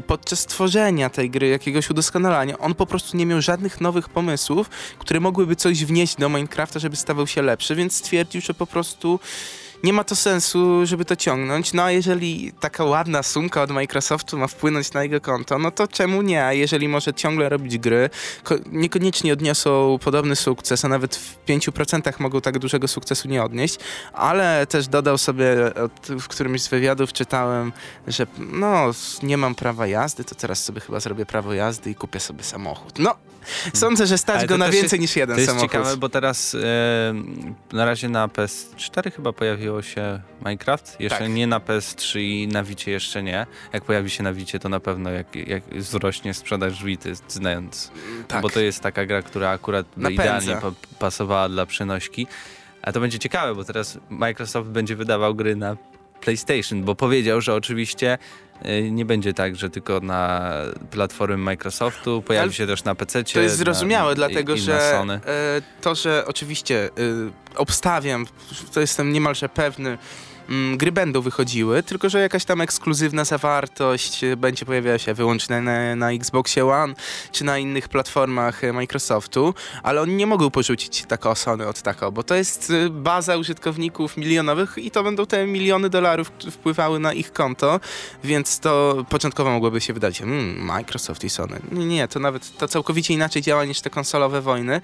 podczas 0.07 0.45
tworzenia 0.45 1.09
tej 1.09 1.29
gry, 1.29 1.47
jakiegoś 1.47 1.89
udoskonalania, 1.89 2.57
on 2.57 2.75
po 2.75 2.85
prostu 2.85 3.17
nie 3.17 3.25
miał 3.25 3.41
żadnych 3.41 3.81
nowych 3.81 4.09
pomysłów, 4.09 4.69
które 4.99 5.19
mogłyby 5.19 5.55
coś 5.55 5.85
wnieść 5.85 6.15
do 6.15 6.29
Minecrafta, 6.29 6.79
żeby 6.79 6.95
stawał 6.95 7.27
się 7.27 7.41
lepszy, 7.41 7.75
więc 7.75 7.95
stwierdził, 7.95 8.41
że 8.41 8.53
po 8.53 8.67
prostu 8.67 9.19
nie 9.85 9.93
ma 9.93 10.03
to 10.03 10.15
sensu, 10.15 10.85
żeby 10.85 11.05
to 11.05 11.15
ciągnąć. 11.15 11.73
No 11.73 11.83
a 11.83 11.91
jeżeli 11.91 12.51
taka 12.59 12.83
ładna 12.83 13.23
sumka 13.23 13.61
od 13.61 13.71
Microsoftu 13.71 14.37
ma 14.37 14.47
wpłynąć 14.47 14.93
na 14.93 15.03
jego 15.03 15.21
konto, 15.21 15.59
no 15.59 15.71
to 15.71 15.87
czemu 15.87 16.21
nie? 16.21 16.45
A 16.45 16.53
jeżeli 16.53 16.87
może 16.87 17.13
ciągle 17.13 17.49
robić 17.49 17.77
gry, 17.77 18.09
niekoniecznie 18.71 19.33
odniosą 19.33 19.99
podobny 20.03 20.35
sukces, 20.35 20.85
a 20.85 20.87
nawet 20.87 21.15
w 21.15 21.45
5% 21.45 22.19
mogą 22.19 22.41
tak 22.41 22.59
dużego 22.59 22.87
sukcesu 22.87 23.27
nie 23.27 23.43
odnieść, 23.43 23.79
ale 24.13 24.67
też 24.67 24.87
dodał 24.87 25.17
sobie, 25.17 25.55
w 26.19 26.27
którymś 26.27 26.61
z 26.61 26.67
wywiadów 26.67 27.13
czytałem, 27.13 27.71
że 28.07 28.27
no, 28.37 28.91
nie 29.23 29.37
mam 29.37 29.55
prawa 29.55 29.87
jazdy, 29.87 30.23
to 30.23 30.35
teraz 30.35 30.63
sobie 30.63 30.81
chyba 30.81 30.99
zrobię 30.99 31.25
prawo 31.25 31.53
jazdy 31.53 31.89
i 31.89 31.95
kupię 31.95 32.19
sobie 32.19 32.43
samochód. 32.43 32.99
No, 32.99 33.15
Sądzę, 33.73 34.07
że 34.07 34.17
stać 34.17 34.45
go 34.45 34.57
na 34.57 34.69
więcej 34.69 34.99
niż 34.99 35.15
jeden 35.15 35.35
samochód. 35.35 35.57
To 35.57 35.63
jest 35.63 35.73
ciekawe, 35.73 35.97
bo 35.97 36.09
teraz 36.09 36.55
e, 36.55 37.13
na 37.73 37.85
razie 37.85 38.09
na 38.09 38.27
PS4 38.27 39.11
chyba 39.11 39.33
pojawiło 39.33 39.74
się 39.81 40.21
Minecraft. 40.45 40.95
Jeszcze 40.99 41.19
tak. 41.19 41.29
nie 41.29 41.47
na 41.47 41.59
PS3 41.59 42.19
i 42.19 42.47
na 42.47 42.63
Wicie 42.63 42.91
jeszcze 42.91 43.23
nie. 43.23 43.45
Jak 43.73 43.83
pojawi 43.83 44.09
się 44.09 44.23
na 44.23 44.33
Wicie, 44.33 44.59
to 44.59 44.69
na 44.69 44.79
pewno 44.79 45.09
jak, 45.09 45.35
jak 45.35 45.63
wzrośnie 45.63 46.33
sprzedaż 46.33 46.83
Wity, 46.83 47.13
znając. 47.27 47.91
Tak. 48.27 48.41
Bo 48.41 48.49
to 48.49 48.59
jest 48.59 48.79
taka 48.79 49.05
gra, 49.05 49.21
która 49.21 49.49
akurat 49.49 49.85
idealnie 50.11 50.57
pasowała 50.99 51.49
dla 51.49 51.65
przenośki. 51.65 52.27
A 52.81 52.91
to 52.91 52.99
będzie 52.99 53.19
ciekawe, 53.19 53.55
bo 53.55 53.63
teraz 53.63 53.99
Microsoft 54.09 54.69
będzie 54.69 54.95
wydawał 54.95 55.35
gry 55.35 55.55
na 55.55 55.77
PlayStation, 56.21 56.83
bo 56.83 56.95
powiedział, 56.95 57.41
że 57.41 57.53
oczywiście 57.53 58.17
nie 58.91 59.05
będzie 59.05 59.33
tak, 59.33 59.55
że 59.55 59.69
tylko 59.69 59.99
na 59.99 60.51
platformy 60.91 61.37
Microsoftu, 61.37 62.21
pojawi 62.21 62.53
się 62.53 62.67
też 62.67 62.83
na 62.83 62.95
PC. 62.95 63.23
To 63.23 63.39
jest 63.39 63.57
zrozumiałe, 63.57 64.09
na, 64.09 64.15
dlatego 64.15 64.53
i, 64.53 64.59
że 64.59 64.99
e, 65.01 65.19
to, 65.81 65.95
że 65.95 66.23
oczywiście 66.27 66.85
e, 66.85 66.89
obstawiam, 67.55 68.25
to 68.73 68.81
jestem 68.81 69.13
niemalże 69.13 69.49
pewny, 69.49 69.97
gry 70.77 70.91
będą 70.91 71.21
wychodziły, 71.21 71.83
tylko 71.83 72.09
że 72.09 72.19
jakaś 72.19 72.45
tam 72.45 72.61
ekskluzywna 72.61 73.25
zawartość 73.25 74.21
będzie 74.37 74.65
pojawiała 74.65 74.97
się 74.97 75.13
wyłącznie 75.13 75.61
na, 75.61 75.95
na 75.95 76.11
Xboxie 76.11 76.65
One 76.65 76.93
czy 77.31 77.43
na 77.43 77.57
innych 77.57 77.89
platformach 77.89 78.61
Microsoftu, 78.73 79.53
ale 79.83 80.01
oni 80.01 80.13
nie 80.13 80.27
mogą 80.27 80.49
porzucić 80.49 81.05
tako 81.07 81.35
Sony 81.35 81.67
od 81.67 81.81
tako, 81.81 82.11
bo 82.11 82.23
to 82.23 82.35
jest 82.35 82.69
y, 82.69 82.89
baza 82.89 83.37
użytkowników 83.37 84.17
milionowych 84.17 84.77
i 84.77 84.91
to 84.91 85.03
będą 85.03 85.25
te 85.25 85.47
miliony 85.47 85.89
dolarów 85.89 86.31
wpływały 86.51 86.99
na 86.99 87.13
ich 87.13 87.33
konto, 87.33 87.79
więc 88.23 88.59
to 88.59 89.05
początkowo 89.09 89.51
mogłoby 89.51 89.81
się 89.81 89.93
wydać, 89.93 90.19
hmm, 90.19 90.65
Microsoft 90.65 91.23
i 91.23 91.29
Sony. 91.29 91.59
Nie, 91.71 92.07
to 92.07 92.19
nawet 92.19 92.57
to 92.57 92.67
całkowicie 92.67 93.13
inaczej 93.13 93.41
działa 93.41 93.65
niż 93.65 93.81
te 93.81 93.89
konsolowe 93.89 94.41
wojny. 94.41 94.81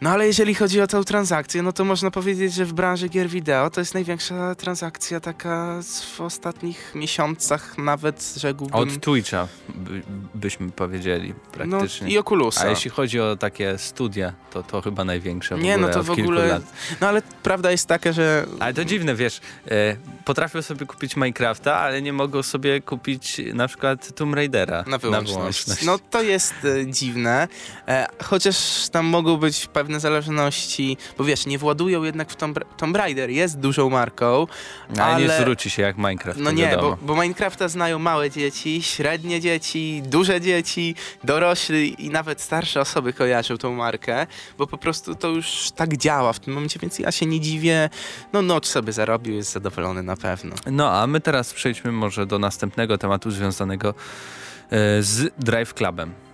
No 0.00 0.10
ale 0.10 0.26
jeżeli 0.26 0.54
chodzi 0.54 0.80
o 0.80 0.86
tę 0.86 1.04
transakcję, 1.04 1.62
no 1.62 1.72
to 1.72 1.84
można 1.84 2.10
powiedzieć, 2.10 2.54
że 2.54 2.64
w 2.64 2.72
branży 2.72 3.08
gier 3.08 3.28
wideo 3.28 3.70
to 3.70 3.80
jest 3.80 3.94
największa 3.94 4.54
transakcja 4.54 5.20
taka 5.20 5.80
w 6.16 6.20
ostatnich 6.20 6.92
miesiącach, 6.94 7.78
nawet 7.78 8.34
rzekłbym. 8.36 8.74
Od 8.74 9.00
Twitcha 9.00 9.48
by, 9.74 10.02
byśmy 10.34 10.70
powiedzieli 10.70 11.34
praktycznie. 11.52 12.06
No 12.06 12.12
i 12.12 12.18
Oculusa. 12.18 12.60
A 12.60 12.66
jeśli 12.66 12.90
chodzi 12.90 13.20
o 13.20 13.36
takie 13.36 13.78
studia, 13.78 14.32
to 14.50 14.62
to 14.62 14.82
chyba 14.82 15.04
największe 15.04 15.56
w 15.56 15.60
Nie, 15.60 15.74
ogóle 15.74 15.88
no 15.88 15.94
to 15.94 16.02
w 16.02 16.10
ogóle. 16.10 16.46
Lat. 16.46 16.62
No 17.00 17.08
ale 17.08 17.22
prawda 17.42 17.70
jest 17.70 17.86
taka, 17.86 18.12
że. 18.12 18.46
Ale 18.60 18.74
to 18.74 18.84
dziwne, 18.84 19.14
wiesz, 19.14 19.40
e, 19.70 19.96
potrafią 20.24 20.62
sobie 20.62 20.86
kupić 20.86 21.16
Minecrafta, 21.16 21.76
ale 21.76 22.02
nie 22.02 22.12
mogą 22.12 22.42
sobie 22.42 22.80
kupić 22.80 23.40
na 23.54 23.68
przykład 23.68 24.14
Tomb 24.14 24.34
Raidera 24.34 24.84
na 24.86 24.98
wyłączność. 24.98 25.34
Na 25.34 25.38
wyłączność. 25.38 25.82
No 25.82 25.98
to 26.10 26.22
jest 26.22 26.54
e, 26.64 26.86
dziwne, 26.86 27.48
e, 27.88 28.06
chociaż 28.24 28.88
tam 28.88 29.06
mogą 29.06 29.36
być 29.36 29.66
pewne 29.66 29.87
pewne 29.88 30.00
zależności, 30.00 30.96
bo 31.18 31.24
wiesz, 31.24 31.46
nie 31.46 31.58
władują 31.58 32.02
jednak 32.02 32.30
w 32.30 32.36
Tomb, 32.36 32.58
Tomb 32.76 32.96
Raider, 32.96 33.30
jest 33.30 33.58
dużą 33.58 33.90
marką, 33.90 34.46
ale... 34.90 35.04
ale 35.04 35.24
nie 35.24 35.30
zwróci 35.30 35.70
się 35.70 35.82
jak 35.82 35.98
Minecraft, 35.98 36.40
No 36.40 36.50
nie, 36.50 36.76
bo, 36.80 36.96
bo, 37.02 37.14
Minecrafta 37.14 37.68
znają 37.68 37.98
małe 37.98 38.30
dzieci, 38.30 38.82
średnie 38.82 39.40
dzieci, 39.40 40.02
duże 40.04 40.40
dzieci, 40.40 40.94
dorośli 41.24 42.04
i 42.06 42.10
nawet 42.10 42.40
starsze 42.40 42.80
osoby 42.80 43.12
kojarzą 43.12 43.56
tą 43.56 43.74
markę, 43.74 44.26
bo 44.58 44.66
po 44.66 44.78
prostu 44.78 45.14
to 45.14 45.28
już 45.28 45.70
tak 45.76 45.96
działa 45.96 46.32
w 46.32 46.40
tym 46.40 46.54
momencie, 46.54 46.80
więc 46.80 46.98
ja 46.98 47.12
się 47.12 47.26
nie 47.26 47.40
dziwię. 47.40 47.90
No 48.32 48.42
Notch 48.42 48.68
sobie 48.68 48.92
zarobił, 48.92 49.34
jest 49.34 49.52
zadowolony 49.52 50.02
na 50.02 50.16
pewno. 50.16 50.56
No, 50.66 50.90
a 50.90 51.06
my 51.06 51.20
teraz 51.20 51.54
przejdźmy 51.54 51.92
może 51.92 52.26
do 52.26 52.38
następnego 52.38 52.98
tematu 52.98 53.30
związanego 53.30 53.88
e, 53.88 55.02
z 55.02 55.34
Drive 55.38 55.74
Clubem. 55.74 56.27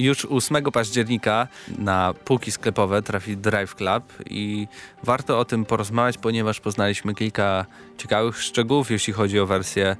Już 0.00 0.24
8 0.24 0.64
października 0.72 1.48
na 1.78 2.14
półki 2.24 2.52
sklepowe 2.52 3.02
trafi 3.02 3.36
Drive 3.36 3.74
Club 3.74 4.12
i 4.30 4.68
warto 5.02 5.38
o 5.38 5.44
tym 5.44 5.64
porozmawiać, 5.64 6.18
ponieważ 6.18 6.60
poznaliśmy 6.60 7.14
kilka 7.14 7.66
ciekawych 7.98 8.42
szczegółów, 8.42 8.90
jeśli 8.90 9.12
chodzi 9.12 9.40
o 9.40 9.46
wersję 9.46 9.96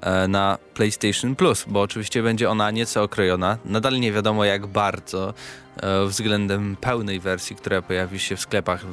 e, 0.00 0.28
na 0.28 0.58
PlayStation 0.74 1.36
Plus, 1.36 1.64
bo 1.68 1.80
oczywiście 1.80 2.22
będzie 2.22 2.50
ona 2.50 2.70
nieco 2.70 3.02
okrojona. 3.02 3.58
Nadal 3.64 4.00
nie 4.00 4.12
wiadomo 4.12 4.44
jak 4.44 4.66
bardzo 4.66 5.34
e, 5.76 6.06
względem 6.06 6.76
pełnej 6.80 7.20
wersji, 7.20 7.56
która 7.56 7.82
pojawi 7.82 8.18
się 8.18 8.36
w 8.36 8.40
sklepach, 8.40 8.84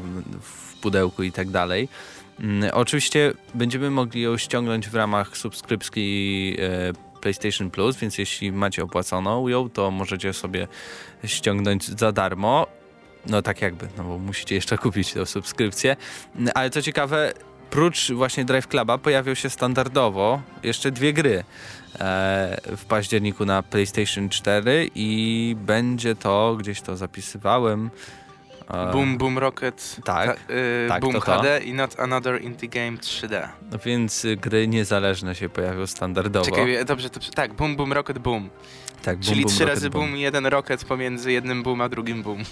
w 0.42 0.80
pudełku 0.82 1.24
i 1.24 1.32
tak 1.32 1.50
dalej. 1.50 1.90
Mm, 2.40 2.70
oczywiście 2.74 3.34
będziemy 3.54 3.90
mogli 3.90 4.22
ją 4.22 4.38
ściągnąć 4.38 4.90
w 4.90 4.96
ramach 4.96 5.38
subskrypcji 5.38 6.58
e, 6.60 7.11
PlayStation 7.22 7.72
Plus, 7.72 7.98
więc 7.98 8.18
jeśli 8.18 8.52
macie 8.52 8.84
opłaconą 8.84 9.48
ją, 9.48 9.70
to 9.70 9.92
możecie 9.92 10.34
sobie 10.34 10.68
ściągnąć 11.26 11.88
za 12.00 12.12
darmo. 12.12 12.68
No 13.26 13.42
tak 13.42 13.62
jakby, 13.62 13.88
no 13.98 14.04
bo 14.04 14.18
musicie 14.18 14.56
jeszcze 14.56 14.78
kupić 14.78 15.14
tę 15.14 15.26
subskrypcję. 15.26 15.96
Ale 16.56 16.70
co 16.70 16.82
ciekawe, 16.82 17.34
prócz 17.70 18.12
właśnie 18.12 18.46
Drive 18.46 18.68
Cluba 18.68 18.98
pojawią 18.98 19.34
się 19.34 19.50
standardowo 19.50 20.42
jeszcze 20.64 20.92
dwie 20.92 21.14
gry 21.14 21.44
e, 22.00 22.58
w 22.78 22.86
październiku 22.86 23.46
na 23.46 23.64
PlayStation 23.64 24.30
4 24.30 24.90
i 24.96 25.56
będzie 25.60 26.16
to, 26.16 26.56
gdzieś 26.60 26.82
to 26.82 26.98
zapisywałem, 26.98 27.90
Boom 28.92 29.18
Boom 29.18 29.38
Rocket, 29.38 29.96
tak, 30.04 30.26
ta, 30.48 30.54
y, 30.54 30.88
tak, 30.90 31.02
Boom 31.02 31.14
to 31.14 31.20
HD 31.20 31.44
to. 31.60 31.60
i 31.66 31.74
Not 31.74 32.00
Another 32.00 32.42
Indie 32.42 32.70
Game 32.70 32.98
3D. 32.98 33.48
No 33.72 33.78
więc 33.86 34.26
y, 34.26 34.36
gry 34.36 34.68
niezależne 34.68 35.36
się 35.36 35.50
pojawią 35.50 35.88
standardowo. 35.88 36.46
Czekaj, 36.46 36.86
dobrze, 36.86 37.10
to, 37.10 37.20
tak, 37.36 37.54
Boom 37.54 37.76
Boom 37.76 37.94
Rocket 37.94 38.20
Boom. 38.20 38.50
Tak, 39.02 39.18
boom, 39.18 39.30
Czyli 39.30 39.42
boom, 39.42 39.56
trzy 39.56 39.66
razy 39.66 39.90
boom, 39.90 40.06
boom, 40.06 40.18
jeden 40.18 40.46
rocket 40.46 40.86
pomiędzy 40.86 41.32
jednym 41.32 41.64
boom 41.64 41.82
a 41.82 41.90
drugim 41.90 42.24
boom. 42.24 42.44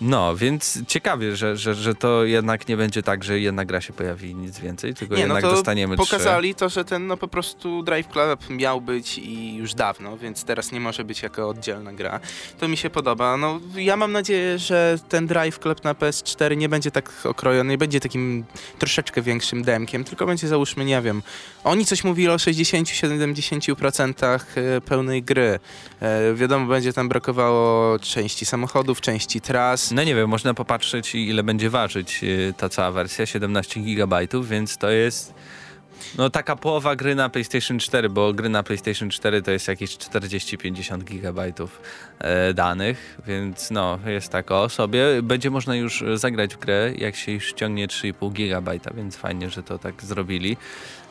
No, 0.00 0.36
więc 0.36 0.78
ciekawie, 0.86 1.36
że, 1.36 1.56
że, 1.56 1.74
że 1.74 1.94
to 1.94 2.24
jednak 2.24 2.68
nie 2.68 2.76
będzie 2.76 3.02
tak, 3.02 3.24
że 3.24 3.40
jedna 3.40 3.64
gra 3.64 3.80
się 3.80 3.92
pojawi 3.92 4.30
i 4.30 4.34
nic 4.34 4.58
więcej, 4.58 4.94
tylko 4.94 5.14
nie, 5.14 5.20
no 5.20 5.26
jednak 5.26 5.42
no 5.42 5.50
to 5.50 5.56
dostaniemy 5.56 5.96
pokazali 5.96 6.54
trzy. 6.54 6.58
to, 6.58 6.68
że 6.68 6.84
ten 6.84 7.06
no 7.06 7.16
po 7.16 7.28
prostu 7.28 7.82
Drive 7.82 8.08
Club 8.08 8.50
miał 8.50 8.80
być 8.80 9.18
i 9.18 9.56
już 9.56 9.74
dawno, 9.74 10.16
więc 10.16 10.44
teraz 10.44 10.72
nie 10.72 10.80
może 10.80 11.04
być 11.04 11.22
jako 11.22 11.48
oddzielna 11.48 11.92
gra. 11.92 12.20
To 12.58 12.68
mi 12.68 12.76
się 12.76 12.90
podoba. 12.90 13.36
No, 13.36 13.60
ja 13.76 13.96
mam 13.96 14.12
nadzieję, 14.12 14.58
że 14.58 14.98
ten 15.08 15.26
Drive 15.26 15.58
Club 15.58 15.84
na 15.84 15.94
PS4 15.94 16.56
nie 16.56 16.68
będzie 16.68 16.90
tak 16.90 17.12
okrojony, 17.24 17.70
nie 17.70 17.78
będzie 17.78 18.00
takim 18.00 18.44
troszeczkę 18.78 19.22
większym 19.22 19.62
demkiem, 19.62 20.04
tylko 20.04 20.26
będzie 20.26 20.48
załóżmy, 20.48 20.84
nie 20.84 21.02
wiem, 21.02 21.22
oni 21.64 21.86
coś 21.86 22.04
mówili 22.04 22.28
o 22.28 22.36
60-70% 22.36 24.40
e, 24.56 24.80
pełnej 24.80 25.22
gry. 25.22 25.58
E, 26.00 26.34
wiadomo, 26.34 26.66
będzie 26.66 26.92
tam 26.92 27.08
brakowało 27.08 27.98
części 27.98 28.46
samochodów, 28.46 29.00
części 29.00 29.40
tras, 29.40 29.85
no 29.90 30.04
nie 30.04 30.14
wiem, 30.14 30.28
można 30.28 30.54
popatrzeć 30.54 31.14
ile 31.14 31.42
będzie 31.42 31.70
ważyć 31.70 32.24
y, 32.24 32.54
ta 32.56 32.68
cała 32.68 32.90
wersja, 32.90 33.26
17 33.26 33.80
GB, 33.80 34.26
więc 34.42 34.76
to 34.76 34.90
jest 34.90 35.34
no 36.18 36.30
taka 36.30 36.56
połowa 36.56 36.96
gry 36.96 37.14
na 37.14 37.28
PlayStation 37.28 37.78
4, 37.78 38.08
bo 38.08 38.32
gry 38.32 38.48
na 38.48 38.62
PlayStation 38.62 39.10
4 39.10 39.42
to 39.42 39.50
jest 39.50 39.68
jakieś 39.68 39.96
40-50 39.96 41.04
gigabajtów 41.04 41.80
e, 42.18 42.54
danych, 42.54 43.18
więc 43.26 43.70
no 43.70 43.98
jest 44.06 44.28
tak 44.28 44.50
o 44.50 44.68
sobie. 44.68 45.22
Będzie 45.22 45.50
można 45.50 45.76
już 45.76 46.04
zagrać 46.14 46.54
w 46.54 46.58
grę, 46.58 46.92
jak 46.98 47.16
się 47.16 47.32
już 47.32 47.46
ściągnie 47.46 47.88
3,5 47.88 48.32
gigabajta, 48.32 48.90
więc 48.94 49.16
fajnie, 49.16 49.50
że 49.50 49.62
to 49.62 49.78
tak 49.78 50.02
zrobili. 50.02 50.56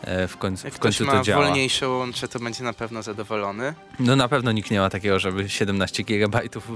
E, 0.01 0.27
w 0.27 0.38
końcu, 0.38 0.67
jak 0.67 0.74
w 0.74 0.79
końcu 0.79 1.05
to 1.05 1.22
działa. 1.22 1.46
wolniejsze 1.46 1.89
łącze, 1.89 2.27
to 2.27 2.39
będzie 2.39 2.63
na 2.63 2.74
pewno 2.74 3.03
zadowolony. 3.03 3.74
No 4.00 4.15
na 4.15 4.27
pewno 4.27 4.51
nikt 4.51 4.72
nie 4.72 4.79
ma 4.79 4.89
takiego, 4.89 5.20
żeby 5.20 5.50
17 5.50 6.03
gigabajtów 6.03 6.70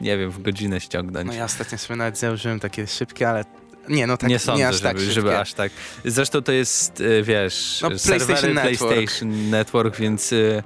nie 0.00 0.18
wiem, 0.18 0.30
w 0.30 0.42
godzinę 0.42 0.80
ściągnąć. 0.80 1.26
No 1.26 1.32
ja 1.32 1.44
ostatnio 1.44 1.78
sobie 1.78 1.96
nawet 1.96 2.18
założyłem 2.18 2.60
takie 2.60 2.86
szybkie, 2.86 3.28
ale 3.28 3.44
nie, 3.88 4.06
no 4.06 4.16
tak, 4.16 4.30
nie 4.30 4.38
sądzę, 4.38 4.58
nie 4.58 4.68
aż 4.68 4.74
żeby, 4.76 4.88
tak 4.88 5.00
żeby 5.00 5.38
aż 5.38 5.54
tak. 5.54 5.72
Zresztą 6.04 6.42
to 6.42 6.52
jest, 6.52 7.00
y, 7.00 7.22
wiesz, 7.22 7.80
no, 7.82 7.88
PlayStation 7.88 8.54
Network. 8.54 8.78
PlayStation 8.78 9.50
Network, 9.50 9.96
więc 9.96 10.32
y, 10.32 10.62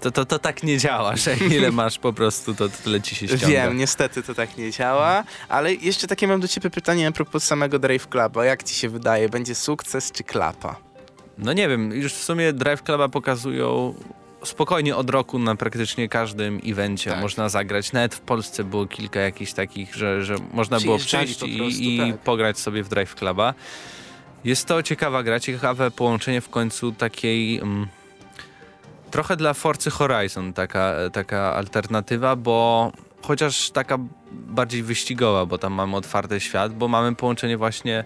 to, 0.00 0.10
to, 0.10 0.24
to 0.24 0.38
tak 0.38 0.62
nie 0.62 0.78
działa, 0.78 1.16
że 1.16 1.36
ile 1.56 1.72
masz 1.72 1.98
po 1.98 2.12
prostu, 2.12 2.54
to 2.54 2.68
tyle 2.68 3.00
ci 3.00 3.14
się 3.14 3.28
ściąga. 3.28 3.46
Wiem, 3.46 3.76
niestety 3.76 4.22
to 4.22 4.34
tak 4.34 4.56
nie 4.56 4.70
działa, 4.70 5.24
ale 5.48 5.74
jeszcze 5.74 6.06
takie 6.06 6.28
mam 6.28 6.40
do 6.40 6.48
ciebie 6.48 6.70
pytanie 6.70 7.08
a 7.08 7.12
propos 7.12 7.44
samego 7.44 7.78
Drive 7.78 8.08
Cluba. 8.08 8.44
Jak 8.44 8.62
ci 8.62 8.74
się 8.74 8.88
wydaje, 8.88 9.28
będzie 9.28 9.54
sukces 9.54 10.12
czy 10.12 10.24
klapa? 10.24 10.76
No 11.38 11.52
nie 11.52 11.68
wiem, 11.68 11.92
już 11.92 12.14
w 12.14 12.24
sumie 12.24 12.52
Drive 12.52 12.82
Cluba 12.82 13.08
pokazują 13.08 13.94
spokojnie 14.44 14.96
od 14.96 15.10
roku 15.10 15.38
na 15.38 15.56
praktycznie 15.56 16.08
każdym 16.08 16.60
evencie 16.66 17.10
tak. 17.10 17.20
można 17.20 17.48
zagrać. 17.48 17.92
Nawet 17.92 18.14
w 18.14 18.20
Polsce 18.20 18.64
było 18.64 18.86
kilka 18.86 19.20
jakichś 19.20 19.52
takich, 19.52 19.94
że, 19.94 20.24
że 20.24 20.36
można 20.52 20.80
było 20.80 20.98
przyjść 20.98 21.38
prostu, 21.38 21.46
i, 21.46 21.94
i 21.94 21.98
tak. 21.98 22.18
pograć 22.18 22.58
sobie 22.58 22.82
w 22.82 22.88
Drive 22.88 23.14
Cluba. 23.14 23.54
Jest 24.44 24.66
to 24.66 24.82
ciekawa 24.82 25.22
gra, 25.22 25.40
ciekawe 25.40 25.90
połączenie 25.90 26.40
w 26.40 26.48
końcu 26.48 26.92
takiej... 26.92 27.58
Mm, 27.58 27.86
trochę 29.10 29.36
dla 29.36 29.54
Forcy 29.54 29.90
Horizon 29.90 30.52
taka, 30.52 30.94
taka 31.12 31.54
alternatywa, 31.54 32.36
bo 32.36 32.92
chociaż 33.22 33.70
taka 33.70 33.98
bardziej 34.32 34.82
wyścigowa, 34.82 35.46
bo 35.46 35.58
tam 35.58 35.72
mamy 35.72 35.96
otwarty 35.96 36.40
świat, 36.40 36.74
bo 36.74 36.88
mamy 36.88 37.14
połączenie 37.14 37.56
właśnie 37.56 38.04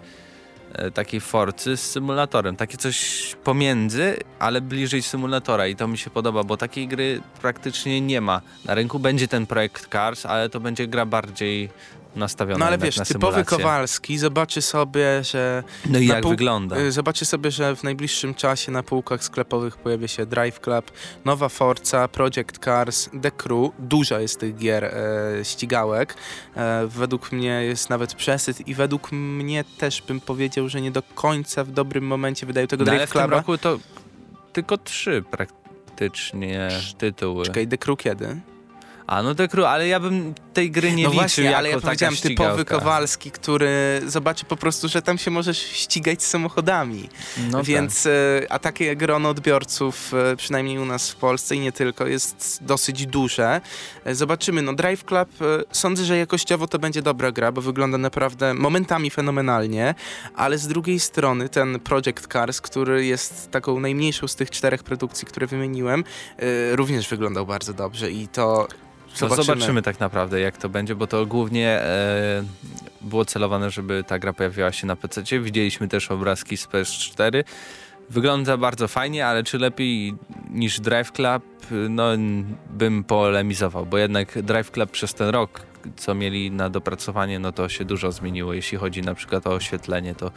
takiej 0.95 1.21
Forcy 1.21 1.77
z 1.77 1.91
symulatorem. 1.91 2.57
Takie 2.57 2.77
coś 2.77 3.37
pomiędzy, 3.45 4.17
ale 4.39 4.61
bliżej 4.61 5.03
symulatora 5.03 5.67
i 5.67 5.77
to 5.77 5.89
mi 5.89 5.99
się 5.99 6.11
podoba, 6.11 6.45
bo 6.45 6.57
takiej 6.57 6.89
gry 6.89 7.21
praktycznie 7.41 8.01
nie 8.01 8.21
ma. 8.21 8.41
Na 8.65 8.75
rynku 8.75 8.99
będzie 8.99 9.29
ten 9.29 9.47
projekt 9.47 9.89
Cars, 9.93 10.27
ale 10.27 10.49
to 10.49 10.61
będzie 10.61 10.87
gra 10.87 11.07
bardziej 11.07 11.69
nastawiona 12.17 12.59
No 12.59 12.67
ale 12.67 12.79
wiesz, 12.79 12.97
na 12.97 13.05
typowy 13.05 13.45
Kowalski 13.45 14.19
zobaczy 14.19 14.63
sobie, 14.63 15.25
że... 15.25 15.63
No 15.87 15.99
i 15.99 16.07
jak 16.07 16.27
wygląda. 16.27 16.79
Y, 16.79 16.93
zobaczy 16.93 17.25
sobie, 17.25 17.51
że 17.51 17.77
w 17.77 17.85
najbliższym 17.85 18.35
czasie 18.35 18.73
na 18.73 18.83
półkach 18.83 19.25
sklepowych 19.25 19.77
pojawi 19.77 20.09
się 20.09 20.27
Drive 20.27 20.61
Club, 20.61 20.93
nowa 21.25 21.49
Forza, 21.49 22.09
Project 22.09 22.59
Cars, 22.65 23.11
The 23.23 23.31
Crew. 23.31 23.71
Duża 23.79 24.21
jest 24.21 24.41
tych 24.41 24.57
gier 24.57 24.85
e, 24.85 25.45
ścigałek. 25.45 26.15
E, 26.57 26.87
według 26.87 27.33
mnie 27.33 27.65
jest 27.65 27.91
nawet 27.91 28.15
przesyt 28.15 28.69
i 28.69 28.75
według 28.75 29.13
mnie 29.13 29.65
też 29.79 30.03
bym 30.03 30.21
powiedział, 30.21 30.69
że 30.69 30.81
nie 30.81 30.91
do 30.91 31.03
końca 31.03 31.65
w 31.65 31.71
dobrym 31.71 32.07
momencie 32.07 32.47
wydają 32.47 32.67
tego 32.67 32.85
no, 32.85 32.93
Drive 32.93 33.11
Cluba. 33.11 33.27
w 33.27 33.31
tym 33.31 33.39
roku 33.39 33.59
to 33.59 33.79
tylko 34.53 34.79
trzy 34.79 35.25
praktycznie 35.31 36.69
tytuły. 36.99 37.45
Czekaj, 37.45 37.69
The 37.69 37.79
Crew 37.79 37.99
kiedy? 37.99 38.41
A 39.09 39.23
no 39.23 39.35
Crew, 39.35 39.65
ale 39.65 39.89
ja 39.89 40.01
bym 40.01 40.35
tej 40.53 40.71
gry 40.71 40.93
nie 40.93 41.05
no 41.05 41.11
liczył 41.11 41.21
właśnie, 41.21 41.57
ale 41.57 41.69
ja 41.71 41.81
powiedziałem 41.81 42.17
typowy 42.17 42.65
Kowalski, 42.65 43.31
który 43.31 44.03
zobaczy 44.07 44.45
po 44.45 44.57
prostu, 44.57 44.89
że 44.89 45.03
tam 45.03 45.19
się 45.19 45.31
możesz 45.31 45.59
ścigać 45.59 46.23
z 46.23 46.27
samochodami. 46.27 47.09
No 47.51 47.63
Więc 47.63 48.03
tak. 48.03 48.13
E, 48.13 48.53
a 48.53 48.59
takie 48.59 48.97
grono 48.97 49.29
odbiorców, 49.29 50.15
e, 50.15 50.37
przynajmniej 50.37 50.79
u 50.79 50.85
nas 50.85 51.11
w 51.11 51.17
Polsce 51.17 51.57
i 51.57 51.61
nie 51.61 51.73
tylko, 51.73 52.07
jest 52.07 52.59
dosyć 52.63 53.07
duże. 53.07 53.61
E, 54.05 54.15
zobaczymy. 54.15 54.63
No 54.63 54.73
Drive 54.73 55.05
Club, 55.05 55.29
sądzę, 55.73 56.05
że 56.05 56.19
jakościowo 56.19 56.67
to 56.67 56.79
będzie 56.79 57.03
dobra 57.03 57.33
gra, 57.33 57.53
bo 57.53 57.61
wygląda 57.61 57.99
naprawdę 57.99 58.55
momentami 58.55 59.11
fenomenalnie, 59.11 59.95
ale 60.35 60.59
z 60.59 60.69
drugiej 60.69 61.01
strony 61.01 61.49
ten 61.49 61.81
Project 61.81 62.33
Cars, 62.33 62.61
który 62.61 63.07
jest 63.07 63.51
taką 63.51 63.81
najmniejszą 63.81 64.29
z 64.29 64.37
tych 64.37 64.51
czterech 64.51 64.83
produkcji, 64.83 65.27
które 65.27 65.47
wymieniłem, 65.47 66.05
również 66.73 67.09
wyglądał 67.09 67.47
bardzo 67.47 67.75
dobrze 67.75 68.11
i 68.11 68.29
to 68.29 68.69
Zobaczymy. 69.15 69.45
zobaczymy 69.45 69.83
tak 69.83 70.01
naprawdę, 70.01 70.41
jak 70.41 70.57
to 70.57 70.69
będzie, 70.69 70.95
bo 70.95 71.07
to 71.07 71.27
głównie 71.27 71.69
e, 71.69 72.45
było 73.01 73.25
celowane, 73.25 73.71
żeby 73.71 74.05
ta 74.07 74.19
gra 74.19 74.33
pojawiła 74.33 74.73
się 74.73 74.87
na 74.87 74.97
PC. 74.97 75.23
Widzieliśmy 75.41 75.89
też 75.89 76.11
obrazki 76.11 76.57
z 76.57 76.67
PS4. 76.67 77.45
Wygląda 78.11 78.57
bardzo 78.57 78.89
fajnie, 78.89 79.27
ale 79.27 79.45
czy 79.45 79.59
lepiej 79.59 80.15
niż 80.51 80.81
Drive 80.81 81.13
Club? 81.13 81.43
No, 81.91 82.05
bym 82.71 83.05
polemizował, 83.05 83.87
bo 83.87 83.99
jednak 83.99 84.43
Drive 84.43 84.71
Club 84.71 84.91
przez 84.91 85.15
ten 85.15 85.29
rok, 85.29 85.61
co 85.97 86.15
mieli 86.15 86.51
na 86.51 86.71
dopracowanie, 86.71 87.39
no 87.39 87.53
to 87.53 87.69
się 87.69 87.85
dużo 87.85 88.13
zmieniło. 88.13 88.55
Jeśli 88.55 88.79
chodzi 88.79 89.03
na 89.03 89.15
przykład 89.15 89.47
o 89.47 89.51
oświetlenie, 89.51 90.15
to 90.15 90.31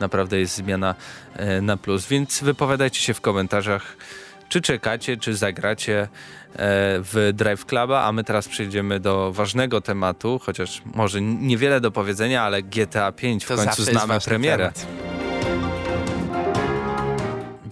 naprawdę 0.00 0.38
jest 0.38 0.54
zmiana 0.54 0.94
e, 1.34 1.60
na 1.60 1.76
plus. 1.76 2.06
Więc 2.06 2.42
wypowiadajcie 2.42 3.00
się 3.00 3.14
w 3.14 3.20
komentarzach 3.20 3.96
czy 4.48 4.60
czekacie, 4.60 5.16
czy 5.16 5.34
zagracie 5.34 6.00
e, 6.00 6.08
w 7.00 7.30
Drive 7.34 7.66
Cluba, 7.66 8.04
a 8.04 8.12
my 8.12 8.24
teraz 8.24 8.48
przejdziemy 8.48 9.00
do 9.00 9.32
ważnego 9.32 9.80
tematu, 9.80 10.40
chociaż 10.42 10.82
może 10.94 11.20
niewiele 11.20 11.80
do 11.80 11.90
powiedzenia, 11.90 12.42
ale 12.42 12.62
GTA 12.62 13.12
5 13.12 13.44
w 13.44 13.48
to 13.48 13.56
końcu 13.56 13.84
znamy 13.84 14.20
premierę. 14.20 14.72
Temat. 14.72 15.15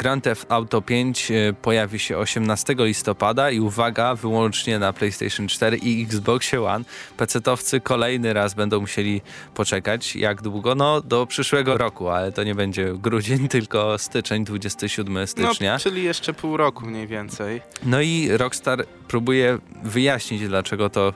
Grand 0.05 0.25
Theft 0.25 0.47
Auto 0.49 0.83
5 0.83 1.31
e, 1.31 1.53
pojawi 1.53 1.99
się 1.99 2.19
18 2.19 2.75
listopada 2.79 3.51
i 3.51 3.61
uwaga, 3.61 4.15
wyłącznie 4.15 4.79
na 4.79 4.93
PlayStation 4.93 5.49
4 5.49 5.77
i 5.77 6.03
Xbox 6.03 6.55
One. 6.55 6.85
PC-towcy 7.17 7.81
kolejny 7.81 8.33
raz 8.33 8.55
będą 8.55 8.81
musieli 8.81 9.21
poczekać. 9.55 10.17
Jak 10.17 10.43
długo? 10.43 10.75
No 10.75 11.01
do 11.01 11.27
przyszłego 11.27 11.79
roku, 11.79 12.09
ale 12.09 12.33
to 12.33 12.45
nie 12.45 12.55
będzie 12.55 12.95
grudzień, 12.95 13.49
tylko 13.57 13.99
styczeń, 13.99 14.45
27 14.45 15.27
stycznia. 15.27 15.73
No, 15.73 15.79
czyli 15.79 16.03
jeszcze 16.03 16.35
pół 16.35 16.57
roku 16.57 16.87
mniej 16.87 17.07
więcej. 17.07 17.61
No 17.83 18.01
i 18.01 18.29
Rockstar 18.31 18.87
próbuje 19.09 19.59
wyjaśnić, 19.83 20.49
dlaczego 20.49 20.91
to 20.91 21.15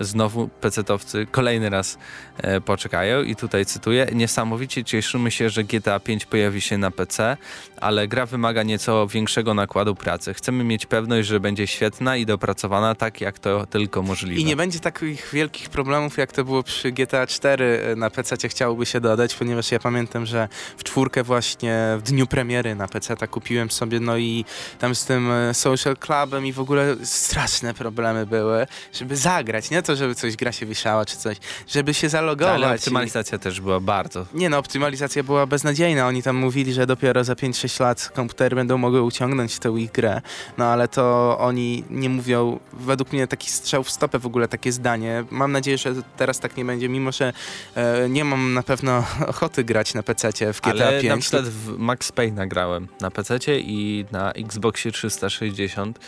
znowu 0.00 0.48
pecetowcy 0.48 1.26
kolejny 1.30 1.70
raz 1.70 1.98
e, 2.36 2.60
poczekają 2.60 3.22
i 3.22 3.36
tutaj 3.36 3.66
cytuję, 3.66 4.06
niesamowicie 4.12 4.84
cieszymy 4.84 5.30
się, 5.30 5.50
że 5.50 5.64
GTA 5.64 6.00
5 6.00 6.26
pojawi 6.26 6.60
się 6.60 6.78
na 6.78 6.90
PC, 6.90 7.36
ale 7.76 8.08
gra 8.08 8.26
wymaga 8.26 8.62
nieco 8.62 9.06
większego 9.06 9.54
nakładu 9.54 9.94
pracy. 9.94 10.34
Chcemy 10.34 10.64
mieć 10.64 10.86
pewność, 10.86 11.28
że 11.28 11.40
będzie 11.40 11.66
świetna 11.66 12.16
i 12.16 12.26
dopracowana 12.26 12.94
tak, 12.94 13.20
jak 13.20 13.38
to 13.38 13.66
tylko 13.66 14.02
możliwe. 14.02 14.40
I 14.40 14.44
nie 14.44 14.56
będzie 14.56 14.80
takich 14.80 15.30
wielkich 15.32 15.68
problemów, 15.68 16.18
jak 16.18 16.32
to 16.32 16.44
było 16.44 16.62
przy 16.62 16.92
GTA 16.92 17.26
4 17.26 17.80
e, 17.92 17.96
na 17.96 18.10
PC 18.10 18.48
chciałoby 18.48 18.86
się 18.86 19.00
dodać, 19.00 19.34
ponieważ 19.34 19.72
ja 19.72 19.78
pamiętam, 19.78 20.26
że 20.26 20.48
w 20.76 20.84
czwórkę 20.84 21.22
właśnie 21.22 21.76
w 21.98 22.02
dniu 22.02 22.26
premiery 22.26 22.74
na 22.74 22.88
PC 22.88 23.16
kupiłem 23.16 23.70
sobie, 23.70 24.00
no 24.00 24.16
i 24.16 24.44
tam 24.78 24.94
z 24.94 25.04
tym 25.04 25.30
e, 25.30 25.54
Social 25.54 25.96
Clubem 25.96 26.46
i 26.46 26.52
w 26.52 26.60
ogóle 26.60 26.96
straszne 27.04 27.74
problemy 27.74 28.26
były, 28.26 28.66
żeby 28.92 29.16
zagrać, 29.16 29.70
nie? 29.70 29.79
To, 29.82 29.96
żeby 29.96 30.14
coś 30.14 30.36
gra 30.36 30.52
się 30.52 30.66
wieszała 30.66 31.04
czy 31.04 31.16
coś, 31.16 31.36
żeby 31.68 31.94
się 31.94 32.08
zalogować. 32.08 32.54
Ale 32.54 32.74
optymalizacja 32.74 33.36
i... 33.36 33.40
też 33.40 33.60
była 33.60 33.80
bardzo. 33.80 34.26
Nie 34.34 34.50
no, 34.50 34.58
optymalizacja 34.58 35.22
była 35.22 35.46
beznadziejna. 35.46 36.06
Oni 36.06 36.22
tam 36.22 36.36
mówili, 36.36 36.72
że 36.72 36.86
dopiero 36.86 37.24
za 37.24 37.34
5-6 37.34 37.80
lat 37.80 38.10
komputery 38.14 38.56
będą 38.56 38.78
mogły 38.78 39.02
uciągnąć 39.02 39.58
tę 39.58 39.68
ich 39.78 39.92
grę. 39.92 40.20
No 40.58 40.64
ale 40.64 40.88
to 40.88 41.36
oni 41.38 41.84
nie 41.90 42.08
mówią, 42.08 42.58
według 42.72 43.12
mnie 43.12 43.26
taki 43.26 43.50
strzał 43.50 43.84
w 43.84 43.90
stopę 43.90 44.18
w 44.18 44.26
ogóle, 44.26 44.48
takie 44.48 44.72
zdanie. 44.72 45.24
Mam 45.30 45.52
nadzieję, 45.52 45.78
że 45.78 45.94
teraz 46.16 46.40
tak 46.40 46.56
nie 46.56 46.64
będzie, 46.64 46.88
mimo 46.88 47.12
że 47.12 47.32
e, 47.74 48.08
nie 48.08 48.24
mam 48.24 48.54
na 48.54 48.62
pewno 48.62 49.04
ochoty 49.26 49.64
grać 49.64 49.94
na 49.94 50.02
PC 50.02 50.52
w 50.52 50.60
GTA 50.60 50.70
ale 50.70 51.00
5. 51.00 51.08
na 51.08 51.16
przykład 51.16 51.44
w 51.44 51.78
Max 51.78 52.12
Payne 52.12 52.36
nagrałem 52.36 52.88
na 53.00 53.10
PC 53.10 53.38
i 53.60 54.04
na 54.12 54.32
Xboxie 54.32 54.92
360 54.92 55.98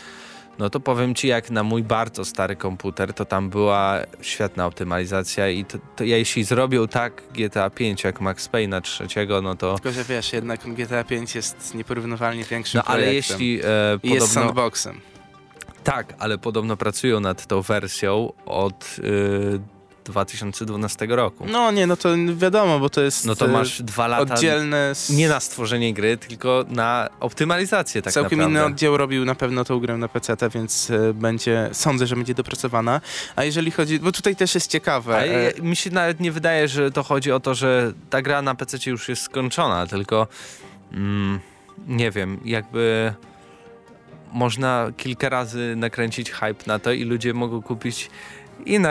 no 0.59 0.69
to 0.69 0.79
powiem 0.79 1.15
ci, 1.15 1.27
jak 1.27 1.51
na 1.51 1.63
mój 1.63 1.83
bardzo 1.83 2.25
stary 2.25 2.55
komputer, 2.55 3.13
to 3.13 3.25
tam 3.25 3.49
była 3.49 3.99
świetna 4.21 4.65
optymalizacja 4.65 5.49
i 5.49 5.65
to, 5.65 5.77
to 5.95 6.03
jeśli 6.03 6.43
zrobił 6.43 6.87
tak 6.87 7.23
GTA 7.33 7.69
5 7.69 8.03
jak 8.03 8.21
Max 8.21 8.47
Payne 8.47 8.81
trzeciego, 8.81 9.41
no 9.41 9.55
to... 9.55 9.73
Tylko, 9.73 9.91
że 9.91 10.03
wiesz, 10.03 10.33
jednak 10.33 10.59
GTA 10.75 11.03
5 11.03 11.35
jest 11.35 11.75
nieporównywalnie 11.75 12.43
większym 12.43 12.77
No 12.77 12.93
ale 12.93 13.13
jeśli 13.13 13.59
e, 13.59 13.63
podobno... 14.01 14.15
jest 14.15 14.33
sandboxem. 14.33 15.01
Tak, 15.83 16.13
ale 16.19 16.37
podobno 16.37 16.77
pracują 16.77 17.19
nad 17.19 17.45
tą 17.47 17.61
wersją 17.61 18.33
od 18.45 18.95
y, 18.99 19.59
2012 20.03 21.05
roku. 21.09 21.45
No 21.51 21.71
nie, 21.71 21.87
no 21.87 21.97
to 21.97 22.09
wiadomo, 22.35 22.79
bo 22.79 22.89
to 22.89 23.01
jest 23.01 23.25
No 23.25 23.35
to 23.35 23.45
e, 23.45 23.47
masz 23.47 23.81
dwa 23.81 24.07
lata 24.07 24.33
oddzielne... 24.33 24.95
z- 24.95 25.09
nie 25.09 25.29
na 25.29 25.39
stworzenie 25.39 25.93
gry, 25.93 26.17
tylko 26.17 26.65
na 26.69 27.09
optymalizację 27.19 28.01
tak 28.01 28.13
Całkiem 28.13 28.39
naprawdę. 28.39 28.59
inny 28.59 28.73
oddział 28.73 28.97
robił 28.97 29.25
na 29.25 29.35
pewno 29.35 29.65
tą 29.65 29.79
grę 29.79 29.97
na 29.97 30.07
PC, 30.07 30.35
więc 30.53 30.89
e, 30.89 31.13
będzie, 31.13 31.69
sądzę, 31.73 32.07
że 32.07 32.15
będzie 32.15 32.33
dopracowana. 32.33 33.01
A 33.35 33.43
jeżeli 33.43 33.71
chodzi, 33.71 33.99
bo 33.99 34.11
tutaj 34.11 34.35
też 34.35 34.55
jest 34.55 34.71
ciekawe. 34.71 35.15
A 35.17 35.21
e, 35.23 35.61
mi 35.61 35.75
się 35.75 35.89
nawet 35.91 36.19
nie 36.19 36.31
wydaje, 36.31 36.67
że 36.67 36.91
to 36.91 37.03
chodzi 37.03 37.31
o 37.31 37.39
to, 37.39 37.55
że 37.55 37.93
ta 38.09 38.21
gra 38.21 38.41
na 38.41 38.55
PC 38.55 38.77
już 38.89 39.09
jest 39.09 39.21
skończona, 39.21 39.87
tylko 39.87 40.27
mm, 40.93 41.39
nie 41.87 42.11
wiem, 42.11 42.39
jakby 42.45 43.13
można 44.33 44.91
kilka 44.97 45.29
razy 45.29 45.73
nakręcić 45.77 46.31
hype 46.31 46.63
na 46.67 46.79
to 46.79 46.91
i 46.91 47.03
ludzie 47.03 47.33
mogą 47.33 47.61
kupić 47.61 48.09
i 48.65 48.79
na 48.79 48.89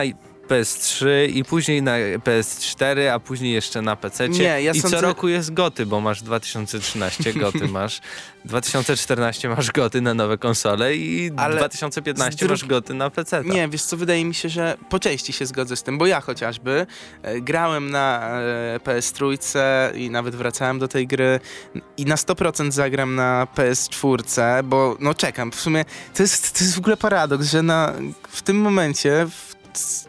PS3 0.49 1.07
i 1.35 1.45
później 1.45 1.83
na 1.83 1.93
PS4, 2.25 3.07
a 3.09 3.19
później 3.19 3.53
jeszcze 3.53 3.83
na 3.83 3.97
PC. 3.97 4.29
Nie, 4.29 4.43
ja 4.63 4.73
I 4.73 4.81
sądzę- 4.81 4.97
co 4.97 5.03
roku 5.03 5.29
jest 5.29 5.55
goty, 5.55 5.87
bo 5.87 6.01
masz 6.01 6.23
2013 6.23 7.33
goty, 7.35 7.69
masz 7.79 8.01
2014 8.45 9.49
masz 9.49 9.71
goty 9.73 10.01
na 10.01 10.15
nowe 10.15 10.39
konsole 10.39 10.97
i 10.97 11.31
Ale 11.37 11.57
2015 11.57 12.33
z 12.33 12.37
dru- 12.49 12.51
masz 12.51 12.65
goty 12.65 12.95
na 12.95 13.11
PC. 13.11 13.43
Nie, 13.45 13.69
wiesz 13.69 13.83
co, 13.83 13.97
wydaje 13.97 14.25
mi 14.25 14.35
się, 14.35 14.49
że 14.49 14.77
po 14.91 14.99
części 14.99 15.33
się 15.33 15.47
zgodzę 15.47 15.77
z 15.77 15.83
tym, 15.83 15.99
bo 15.99 16.07
ja 16.07 16.21
chociażby 16.21 16.87
e, 17.23 17.41
grałem 17.41 17.91
na 17.91 18.31
e, 18.41 18.81
PS3 18.85 19.37
i 19.97 20.11
nawet 20.11 20.35
wracałem 20.35 20.79
do 20.79 20.89
tej 20.89 21.07
gry 21.07 21.41
i 21.97 22.05
na 22.05 22.15
100% 22.15 22.71
zagram 22.73 23.15
na 23.15 23.47
PS4, 23.57 24.63
bo 24.65 24.97
no 25.01 25.15
czekam, 25.15 25.53
w 25.53 25.61
sumie 25.61 25.85
to 26.15 26.23
jest, 26.23 26.59
to 26.59 26.65
jest 26.65 26.75
w 26.75 26.79
ogóle 26.79 26.97
paradoks, 26.97 27.47
że 27.47 27.63
na, 27.63 27.93
w 28.29 28.43
tym 28.43 28.57
momencie 28.61 29.27
w, 29.31 29.52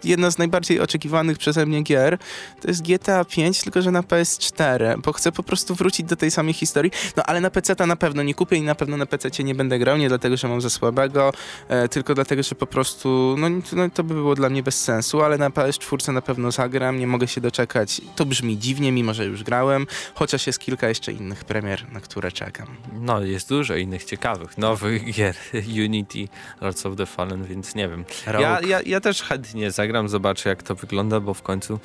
jedna 0.03 0.31
z 0.31 0.37
najbardziej 0.37 0.79
oczekiwanych 0.79 1.37
przeze 1.37 1.65
mnie 1.65 1.81
gier 1.81 2.17
to 2.61 2.67
jest 2.67 2.81
GTA 2.81 3.25
5, 3.25 3.61
tylko 3.61 3.81
że 3.81 3.91
na 3.91 4.01
PS4, 4.01 5.01
bo 5.01 5.13
chcę 5.13 5.31
po 5.31 5.43
prostu 5.43 5.75
wrócić 5.75 6.05
do 6.05 6.15
tej 6.15 6.31
samej 6.31 6.53
historii, 6.53 6.91
no 7.17 7.23
ale 7.23 7.41
na 7.41 7.49
PC 7.49 7.75
na 7.87 7.95
pewno 7.95 8.23
nie 8.23 8.33
kupię 8.33 8.55
i 8.55 8.61
na 8.61 8.75
pewno 8.75 8.97
na 8.97 9.05
PC 9.05 9.43
nie 9.43 9.55
będę 9.55 9.79
grał, 9.79 9.97
nie 9.97 10.09
dlatego, 10.09 10.37
że 10.37 10.47
mam 10.47 10.61
za 10.61 10.69
słabego, 10.69 11.33
e, 11.67 11.87
tylko 11.87 12.15
dlatego, 12.15 12.43
że 12.43 12.55
po 12.55 12.67
prostu 12.67 13.35
no, 13.37 13.49
no, 13.73 13.89
to 13.89 14.03
by 14.03 14.13
było 14.13 14.35
dla 14.35 14.49
mnie 14.49 14.63
bez 14.63 14.83
sensu, 14.83 15.21
ale 15.21 15.37
na 15.37 15.49
PS4 15.49 16.13
na 16.13 16.21
pewno 16.21 16.51
zagram, 16.51 16.99
nie 16.99 17.07
mogę 17.07 17.27
się 17.27 17.41
doczekać. 17.41 18.01
To 18.15 18.25
brzmi 18.25 18.57
dziwnie, 18.57 18.91
mimo 18.91 19.13
że 19.13 19.25
już 19.25 19.43
grałem, 19.43 19.87
chociaż 20.15 20.47
jest 20.47 20.59
kilka 20.59 20.89
jeszcze 20.89 21.11
innych 21.11 21.45
premier, 21.45 21.91
na 21.91 21.99
które 21.99 22.31
czekam. 22.31 22.67
No, 22.93 23.21
jest 23.21 23.49
dużo 23.49 23.75
innych 23.75 24.03
ciekawych, 24.03 24.57
nowych 24.57 25.13
gier. 25.13 25.35
Unity, 25.85 26.27
Lords 26.61 26.85
of 26.85 26.95
the 26.95 27.05
Fallen, 27.05 27.43
więc 27.43 27.75
nie 27.75 27.89
wiem. 27.89 28.05
Ja, 28.27 28.59
ja, 28.61 28.81
ja 28.85 29.01
też 29.01 29.21
chętnie 29.21 29.52
zagram, 29.69 30.09
zobaczę 30.09 30.49
jak 30.49 30.63
to 30.63 30.75
wygląda, 30.75 31.19
bo 31.19 31.33
w 31.33 31.41
końcu 31.41 31.79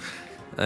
e, 0.59 0.63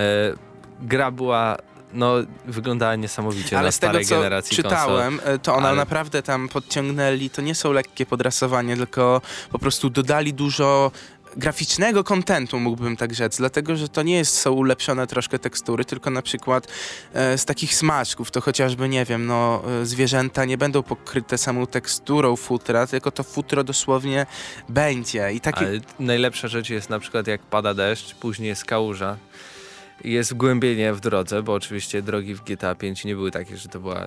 gra 0.80 1.10
była, 1.10 1.56
no, 1.92 2.14
wyglądała 2.46 2.96
niesamowicie 2.96 3.58
Ale 3.58 3.68
na 3.68 3.72
tego, 3.72 3.76
starej 3.76 4.04
co 4.04 4.14
generacji 4.16 4.56
konsol. 4.62 4.70
czytałem, 4.70 5.20
e, 5.24 5.38
to 5.38 5.54
ona 5.54 5.68
ale- 5.68 5.76
naprawdę 5.76 6.22
tam 6.22 6.48
podciągnęli, 6.48 7.30
to 7.30 7.42
nie 7.42 7.54
są 7.54 7.72
lekkie 7.72 8.06
podrasowanie, 8.06 8.76
tylko 8.76 9.20
po 9.52 9.58
prostu 9.58 9.90
dodali 9.90 10.34
dużo 10.34 10.90
graficznego 11.36 12.04
kontentu, 12.04 12.60
mógłbym 12.60 12.96
tak 12.96 13.14
rzec, 13.14 13.36
dlatego, 13.36 13.76
że 13.76 13.88
to 13.88 14.02
nie 14.02 14.16
jest, 14.16 14.38
są 14.38 14.52
ulepszone 14.52 15.06
troszkę 15.06 15.38
tekstury, 15.38 15.84
tylko 15.84 16.10
na 16.10 16.22
przykład 16.22 16.68
e, 17.14 17.38
z 17.38 17.44
takich 17.44 17.74
smaczków, 17.74 18.30
to 18.30 18.40
chociażby, 18.40 18.88
nie 18.88 19.04
wiem, 19.04 19.26
no, 19.26 19.62
e, 19.82 19.86
zwierzęta 19.86 20.44
nie 20.44 20.58
będą 20.58 20.82
pokryte 20.82 21.38
samą 21.38 21.66
teksturą 21.66 22.36
futra, 22.36 22.86
tylko 22.86 23.10
to 23.10 23.22
futro 23.22 23.64
dosłownie 23.64 24.26
będzie 24.68 25.32
i 25.32 25.40
takie... 25.40 25.66
Ale 25.66 25.80
najlepsza 25.98 26.48
rzecz 26.48 26.70
jest 26.70 26.90
na 26.90 26.98
przykład 26.98 27.26
jak 27.26 27.42
pada 27.42 27.74
deszcz, 27.74 28.14
później 28.14 28.48
jest 28.48 28.64
kałuża. 28.64 29.16
i 30.04 30.12
Jest 30.12 30.32
wgłębienie 30.34 30.92
w 30.92 31.00
drodze, 31.00 31.42
bo 31.42 31.52
oczywiście 31.54 32.02
drogi 32.02 32.34
w 32.34 32.44
GTA 32.44 32.74
5 32.74 33.04
nie 33.04 33.14
były 33.14 33.30
takie, 33.30 33.56
że 33.56 33.68
to 33.68 33.80
była 33.80 34.06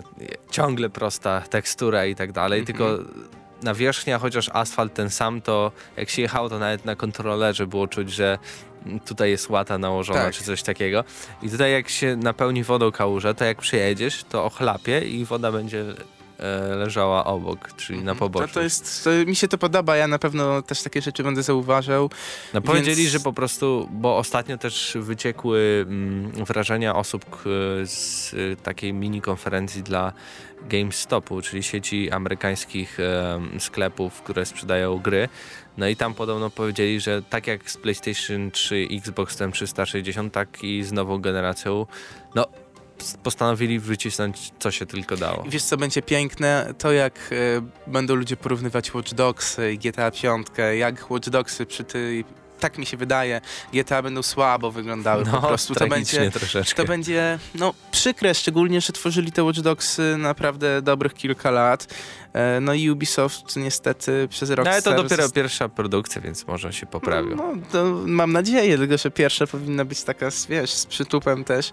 ciągle 0.52 0.90
prosta 0.90 1.42
tekstura 1.42 2.06
i 2.06 2.16
tak 2.16 2.32
dalej, 2.32 2.60
Mhm. 2.60 2.78
tylko 2.78 3.04
nawierzchnia, 3.66 4.20
chociaż 4.20 4.50
asfalt 4.54 4.94
ten 4.94 5.10
sam, 5.10 5.42
to 5.42 5.72
jak 5.98 6.10
się 6.10 6.22
jechało, 6.22 6.50
to 6.50 6.60
nawet 6.60 6.86
na 6.86 6.96
kontrolerze 6.96 7.68
było 7.68 7.88
czuć, 7.88 8.12
że 8.14 8.38
tutaj 9.06 9.30
jest 9.30 9.50
łata 9.50 9.78
nałożona, 9.78 10.20
Tak. 10.20 10.34
czy 10.34 10.44
coś 10.44 10.64
takiego. 10.64 11.04
I 11.42 11.50
tutaj 11.50 11.72
jak 11.72 11.90
się 11.90 12.16
napełni 12.16 12.64
wodą 12.64 12.92
kałuża, 12.92 13.34
to 13.34 13.46
jak 13.46 13.58
przyjedziesz, 13.58 14.24
to 14.30 14.46
ochlapie 14.46 15.00
i 15.00 15.26
woda 15.26 15.52
będzie 15.52 15.86
leżała 16.76 17.26
obok, 17.26 17.74
czyli 17.78 17.98
na 18.04 18.12
Mhm. 18.12 18.18
poboczu. 18.18 18.48
To, 18.48 18.54
to 18.54 18.62
jest, 18.62 19.04
to, 19.04 19.10
mi 19.26 19.36
się 19.36 19.48
to 19.48 19.58
podoba, 19.58 19.96
ja 19.98 20.08
na 20.08 20.20
pewno 20.20 20.62
też 20.62 20.82
takie 20.84 21.02
rzeczy 21.02 21.24
będę 21.24 21.44
zauważał. 21.44 22.10
No 22.54 22.62
powiedzieli, 22.62 22.96
Więc- 23.02 23.10
że 23.12 23.20
po 23.20 23.34
prostu, 23.34 23.90
bo 23.92 24.18
ostatnio 24.18 24.58
też 24.58 24.98
wyciekły 25.00 25.86
mm, 25.88 26.32
wrażenia 26.46 26.96
osób 26.96 27.26
z 27.86 28.34
y, 28.34 28.56
takiej 28.64 28.94
mini 28.94 29.22
konferencji 29.22 29.84
dla 29.84 30.14
GameStopu, 30.70 31.42
czyli 31.42 31.64
sieci 31.64 32.12
amerykańskich 32.12 32.98
sklepów, 33.60 34.22
które 34.22 34.46
sprzedają 34.46 34.98
gry. 35.00 35.30
No 35.78 35.88
i 35.88 35.96
tam 35.96 36.14
podobno 36.14 36.50
powiedzieli, 36.50 37.00
że 37.00 37.22
tak 37.22 37.48
jak 37.48 37.72
z 37.72 37.78
PlayStation 37.78 38.52
3, 38.52 38.88
Xbox 38.92 39.38
360, 39.54 40.34
tak 40.34 40.64
i 40.64 40.84
z 40.84 40.92
nową 40.92 41.18
generacją, 41.18 41.86
no 42.36 42.46
postanowili 43.24 43.80
wycisnąć 43.80 44.52
co 44.60 44.72
się 44.72 44.86
tylko 44.86 45.18
dało. 45.18 45.44
Wiesz 45.48 45.64
co 45.64 45.78
będzie 45.78 46.02
piękne? 46.02 46.74
To 46.78 46.92
jak 46.92 47.14
e, 47.32 47.92
będą 47.92 48.16
ludzie 48.16 48.38
porównywać 48.38 48.94
Watch 48.94 49.14
Dogs 49.14 49.58
i 49.74 49.78
GTA 49.78 50.12
5, 50.12 50.48
jak 50.80 51.12
Watch 51.12 51.30
Dogsy 51.30 51.66
przy 51.66 51.84
tej, 51.84 52.26
tak 52.60 52.78
mi 52.78 52.86
się 52.86 52.98
wydaje, 52.98 53.42
GTA 53.74 54.02
będą 54.02 54.24
słabo 54.24 54.72
wyglądały 54.72 55.24
No, 55.26 55.42
po 55.42 55.48
prostu. 55.48 55.76
To 55.76 55.88
będzie, 55.88 56.32
troszeczkę. 56.32 56.84
to 56.84 56.88
będzie 56.88 57.40
no, 57.56 57.74
przykre, 57.92 58.34
szczególnie, 58.34 58.82
że 58.82 58.94
tworzyli 58.94 59.32
te 59.32 59.44
Watch 59.44 59.60
Dogsy 59.60 60.18
naprawdę 60.18 60.82
dobrych 60.82 61.14
kilka 61.14 61.52
lat. 61.52 61.88
E, 62.36 62.62
no 62.62 62.74
i 62.74 62.90
Ubisoft 62.90 63.56
niestety 63.56 64.28
przez 64.30 64.50
rok 64.50 64.66
No 64.66 64.72
ale 64.72 64.82
to 64.82 64.96
dopiero 64.96 65.30
pierwsza 65.30 65.70
produkcja, 65.70 66.22
więc 66.22 66.48
może 66.48 66.74
się 66.74 66.86
poprawią. 66.86 67.36
No, 67.36 67.54
to 67.72 67.86
mam 68.06 68.32
nadzieję, 68.32 68.78
tylko 68.78 68.98
że 68.98 69.12
pierwsza 69.12 69.48
powinna 69.48 69.86
być 69.86 70.04
taka, 70.04 70.30
wiesz, 70.50 70.72
z 70.72 70.86
przytupem 70.86 71.44
też. 71.44 71.72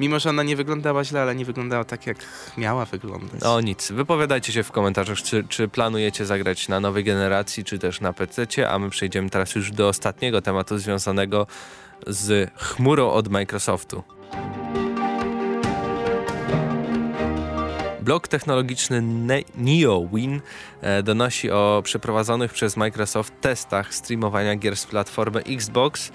Mimo, 0.00 0.18
że 0.18 0.30
ona 0.30 0.42
nie 0.42 0.56
wyglądała 0.56 1.04
źle, 1.04 1.22
ale 1.22 1.34
nie 1.34 1.44
wyglądała 1.44 1.84
tak, 1.84 2.06
jak 2.06 2.16
miała 2.56 2.84
wyglądać. 2.84 3.42
O 3.42 3.60
nic, 3.60 3.92
wypowiadajcie 3.92 4.52
się 4.52 4.62
w 4.62 4.72
komentarzach, 4.72 5.18
czy, 5.18 5.44
czy 5.48 5.68
planujecie 5.68 6.26
zagrać 6.26 6.68
na 6.68 6.80
nowej 6.80 7.04
generacji, 7.04 7.64
czy 7.64 7.78
też 7.78 8.00
na 8.00 8.12
PC, 8.12 8.46
a 8.70 8.78
my 8.78 8.90
przejdziemy 8.90 9.30
teraz 9.30 9.54
już 9.54 9.70
do 9.70 9.88
ostatniego 9.88 10.42
tematu 10.42 10.78
związanego 10.78 11.46
z 12.06 12.50
chmurą 12.56 13.10
od 13.10 13.28
Microsoftu. 13.28 14.02
Blog 18.02 18.28
technologiczny 18.28 19.02
Ne- 19.02 19.42
NeoWin 19.56 20.40
e, 20.80 21.02
donosi 21.02 21.50
o 21.50 21.80
przeprowadzonych 21.84 22.52
przez 22.52 22.76
Microsoft 22.76 23.32
testach 23.40 23.94
streamowania 23.94 24.56
gier 24.56 24.76
z 24.76 24.86
platformy 24.86 25.40
Xbox 25.44 26.12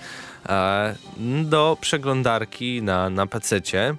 e, 0.50 0.95
do 1.43 1.78
przeglądarki 1.82 2.82
na, 2.82 3.10
na 3.10 3.28
PC-cie. 3.28 3.95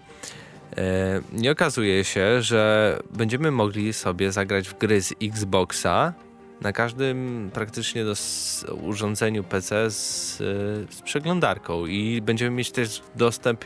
E, 0.77 1.21
Nie 1.33 1.51
okazuje 1.53 2.05
się, 2.05 2.43
że 2.43 2.99
będziemy 3.11 3.51
mogli 3.51 3.93
sobie 3.93 4.33
zagrać 4.33 4.69
w 4.69 4.79
gry 4.79 5.03
z 5.03 5.15
Xboxa 5.23 6.13
na 6.61 6.73
każdym 6.73 7.51
praktycznie 7.55 8.05
urządzeniu 8.83 9.45
PC 9.45 9.91
z, 9.91 10.41
e, 10.41 10.45
z 10.93 11.03
przeglądarką 11.03 11.87
i 11.87 12.23
będziemy 12.23 12.57
mieć 12.57 12.71
też 12.71 13.03
dostęp, 13.15 13.65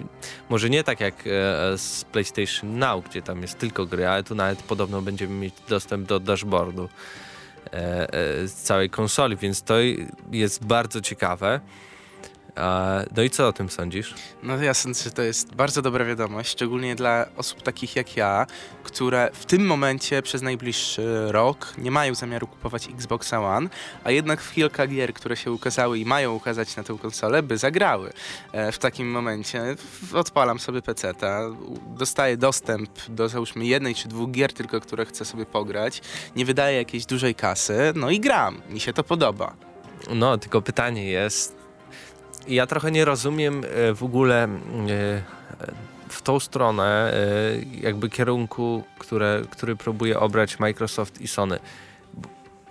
może 0.50 0.70
nie 0.70 0.84
tak 0.84 1.00
jak 1.00 1.14
e, 1.14 1.78
z 1.78 2.04
PlayStation 2.12 2.78
Now, 2.78 3.04
gdzie 3.04 3.22
tam 3.22 3.42
jest 3.42 3.58
tylko 3.58 3.86
gry, 3.86 4.06
ale 4.06 4.24
tu 4.24 4.34
nawet 4.34 4.62
podobno 4.62 5.02
będziemy 5.02 5.34
mieć 5.34 5.54
dostęp 5.68 6.08
do 6.08 6.20
dashboardu 6.20 6.88
e, 7.72 7.72
e, 7.72 8.48
z 8.48 8.54
całej 8.54 8.90
konsoli, 8.90 9.36
więc 9.36 9.62
to 9.62 9.74
jest 10.32 10.64
bardzo 10.64 11.00
ciekawe. 11.00 11.60
No 13.16 13.22
i 13.22 13.30
co 13.30 13.48
o 13.48 13.52
tym 13.52 13.70
sądzisz? 13.70 14.14
No 14.42 14.56
ja 14.56 14.74
sądzę, 14.74 15.04
że 15.04 15.10
to 15.10 15.22
jest 15.22 15.54
bardzo 15.54 15.82
dobra 15.82 16.04
wiadomość, 16.04 16.50
szczególnie 16.50 16.94
dla 16.94 17.26
osób 17.36 17.62
takich 17.62 17.96
jak 17.96 18.16
ja, 18.16 18.46
które 18.82 19.30
w 19.32 19.46
tym 19.46 19.66
momencie 19.66 20.22
przez 20.22 20.42
najbliższy 20.42 21.32
rok 21.32 21.74
nie 21.78 21.90
mają 21.90 22.14
zamiaru 22.14 22.46
kupować 22.46 22.88
Xbox 22.88 23.32
One, 23.32 23.68
a 24.04 24.10
jednak 24.10 24.40
w 24.40 24.52
kilka 24.52 24.86
gier, 24.86 25.14
które 25.14 25.36
się 25.36 25.52
ukazały 25.52 25.98
i 25.98 26.04
mają 26.04 26.34
ukazać 26.34 26.76
na 26.76 26.82
tę 26.82 26.98
konsolę, 27.02 27.42
by 27.42 27.58
zagrały. 27.58 28.12
E, 28.52 28.72
w 28.72 28.78
takim 28.78 29.10
momencie 29.10 29.76
odpalam 30.14 30.58
sobie 30.58 30.82
PC, 30.82 31.14
dostaję 31.86 32.36
dostęp 32.36 32.90
do 33.08 33.28
załóżmy 33.28 33.66
jednej 33.66 33.94
czy 33.94 34.08
dwóch 34.08 34.30
gier 34.30 34.52
tylko, 34.52 34.80
które 34.80 35.06
chcę 35.06 35.24
sobie 35.24 35.46
pograć, 35.46 36.00
nie 36.36 36.44
wydaję 36.44 36.76
jakiejś 36.76 37.06
dużej 37.06 37.34
kasy, 37.34 37.92
no 37.94 38.10
i 38.10 38.20
gram. 38.20 38.62
Mi 38.70 38.80
się 38.80 38.92
to 38.92 39.04
podoba. 39.04 39.54
No, 40.14 40.38
tylko 40.38 40.62
pytanie 40.62 41.04
jest, 41.04 41.61
ja 42.48 42.66
trochę 42.66 42.90
nie 42.90 43.04
rozumiem 43.04 43.64
e, 43.64 43.94
w 43.94 44.02
ogóle 44.02 44.44
e, 44.44 44.48
w 46.08 46.22
tą 46.22 46.40
stronę 46.40 47.14
e, 47.14 47.80
jakby 47.80 48.10
kierunku, 48.10 48.84
które, 48.98 49.42
który 49.50 49.76
próbuje 49.76 50.20
obrać 50.20 50.58
Microsoft 50.58 51.20
i 51.20 51.28
Sony. 51.28 51.58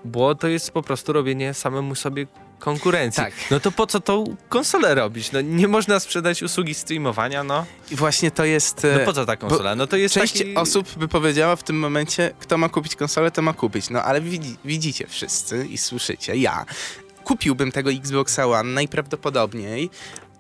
Bo 0.05 0.35
to 0.35 0.47
jest 0.47 0.71
po 0.71 0.81
prostu 0.81 1.13
robienie 1.13 1.53
samemu 1.53 1.95
sobie 1.95 2.27
konkurencji. 2.59 3.23
Tak. 3.23 3.33
No 3.51 3.59
to 3.59 3.71
po 3.71 3.87
co 3.87 3.99
tą 3.99 4.35
konsolę 4.49 4.95
robić? 4.95 5.31
No 5.31 5.41
nie 5.41 5.67
można 5.67 5.99
sprzedać 5.99 6.43
usługi 6.43 6.73
streamowania, 6.73 7.43
no. 7.43 7.65
I 7.91 7.95
właśnie 7.95 8.31
to 8.31 8.45
jest... 8.45 8.87
No 8.99 9.05
po 9.05 9.13
co 9.13 9.25
ta 9.25 9.35
konsola? 9.35 9.75
No 9.75 9.87
to 9.87 9.97
jest 9.97 10.15
Część 10.15 10.37
taki... 10.37 10.55
osób 10.55 10.97
by 10.97 11.07
powiedziała 11.07 11.55
w 11.55 11.63
tym 11.63 11.79
momencie, 11.79 12.33
kto 12.39 12.57
ma 12.57 12.69
kupić 12.69 12.95
konsolę, 12.95 13.31
to 13.31 13.41
ma 13.41 13.53
kupić. 13.53 13.89
No 13.89 14.03
ale 14.03 14.21
widzi, 14.21 14.57
widzicie 14.65 15.07
wszyscy 15.07 15.65
i 15.65 15.77
słyszycie, 15.77 16.35
ja, 16.35 16.65
kupiłbym 17.31 17.71
tego 17.71 17.91
Xboxa 17.91 18.47
One 18.47 18.73
najprawdopodobniej, 18.73 19.89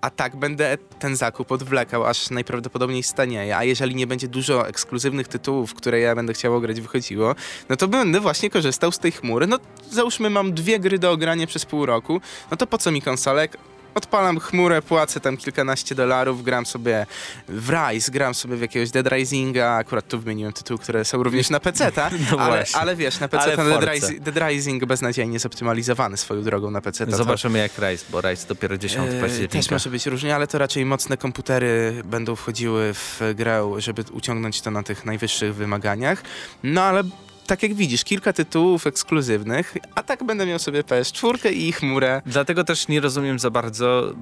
a 0.01 0.09
tak 0.09 0.35
będę 0.35 0.77
ten 0.99 1.15
zakup 1.15 1.51
odwlekał, 1.51 2.05
aż 2.05 2.29
najprawdopodobniej 2.29 3.03
stanieje. 3.03 3.57
A 3.57 3.63
jeżeli 3.63 3.95
nie 3.95 4.07
będzie 4.07 4.27
dużo 4.27 4.67
ekskluzywnych 4.67 5.27
tytułów, 5.27 5.73
które 5.73 5.99
ja 5.99 6.15
będę 6.15 6.33
chciał 6.33 6.61
grać, 6.61 6.81
wychodziło, 6.81 7.35
no 7.69 7.75
to 7.75 7.87
będę 7.87 8.19
właśnie 8.19 8.49
korzystał 8.49 8.91
z 8.91 8.99
tej 8.99 9.11
chmury. 9.11 9.47
No 9.47 9.59
załóżmy, 9.91 10.29
mam 10.29 10.53
dwie 10.53 10.79
gry 10.79 10.99
do 10.99 11.11
ogrania 11.11 11.47
przez 11.47 11.65
pół 11.65 11.85
roku, 11.85 12.21
no 12.51 12.57
to 12.57 12.67
po 12.67 12.77
co 12.77 12.91
mi 12.91 13.01
konsolek? 13.01 13.57
Odpalam 13.95 14.39
chmurę, 14.39 14.81
płacę 14.81 15.19
tam 15.19 15.37
kilkanaście 15.37 15.95
dolarów, 15.95 16.43
gram 16.43 16.65
sobie 16.65 17.05
w 17.47 17.69
Rise, 17.69 18.11
gram 18.11 18.33
sobie 18.33 18.55
w 18.55 18.61
jakiegoś 18.61 18.91
Dead 18.91 19.07
Risinga, 19.07 19.71
akurat 19.71 20.07
tu 20.07 20.19
wymieniłem 20.19 20.53
tytuł, 20.53 20.77
które 20.77 21.05
są 21.05 21.23
również 21.23 21.49
na 21.49 21.59
PC, 21.59 21.91
no 22.31 22.37
ale, 22.39 22.65
ale, 22.73 22.95
wiesz, 22.95 23.19
na 23.19 23.27
PC 23.27 23.57
Dead, 23.57 23.93
Rising, 23.93 24.19
Dead 24.19 24.49
Rising 24.49 24.85
beznadziejnie 24.85 25.39
zoptymalizowany 25.39 26.17
swoją 26.17 26.43
drogą 26.43 26.71
na 26.71 26.81
PC. 26.81 27.05
Zobaczymy 27.09 27.59
jak 27.59 27.71
Rise, 27.77 28.05
bo 28.09 28.21
Rise 28.21 28.47
dopiero 28.47 28.77
10 28.77 29.13
e, 29.13 29.21
października. 29.21 29.57
Też 29.57 29.71
może 29.71 29.89
być 29.89 30.05
różnie, 30.05 30.35
ale 30.35 30.47
to 30.47 30.57
raczej 30.57 30.85
mocne 30.85 31.17
komputery 31.17 32.01
będą 32.05 32.35
wchodziły 32.35 32.93
w 32.93 33.21
grę, 33.35 33.71
żeby 33.77 34.03
uciągnąć 34.11 34.61
to 34.61 34.71
na 34.71 34.83
tych 34.83 35.05
najwyższych 35.05 35.55
wymaganiach. 35.55 36.23
No 36.63 36.81
ale 36.83 37.03
tak 37.51 37.63
jak 37.63 37.73
widzisz, 37.73 38.03
kilka 38.03 38.33
tytułów 38.33 38.87
ekskluzywnych, 38.87 39.77
a 39.95 40.03
tak 40.03 40.23
będę 40.23 40.45
miał 40.45 40.59
sobie 40.59 40.83
PS4 40.83 41.51
i 41.53 41.71
chmurę. 41.71 42.21
Dlatego 42.25 42.63
też 42.63 42.87
nie 42.87 43.01
rozumiem 43.01 43.39
za 43.39 43.49
bardzo 43.49 44.13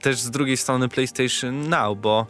też 0.00 0.18
z 0.18 0.30
drugiej 0.30 0.56
strony 0.56 0.88
PlayStation 0.88 1.68
Now, 1.68 1.98
bo 1.98 2.26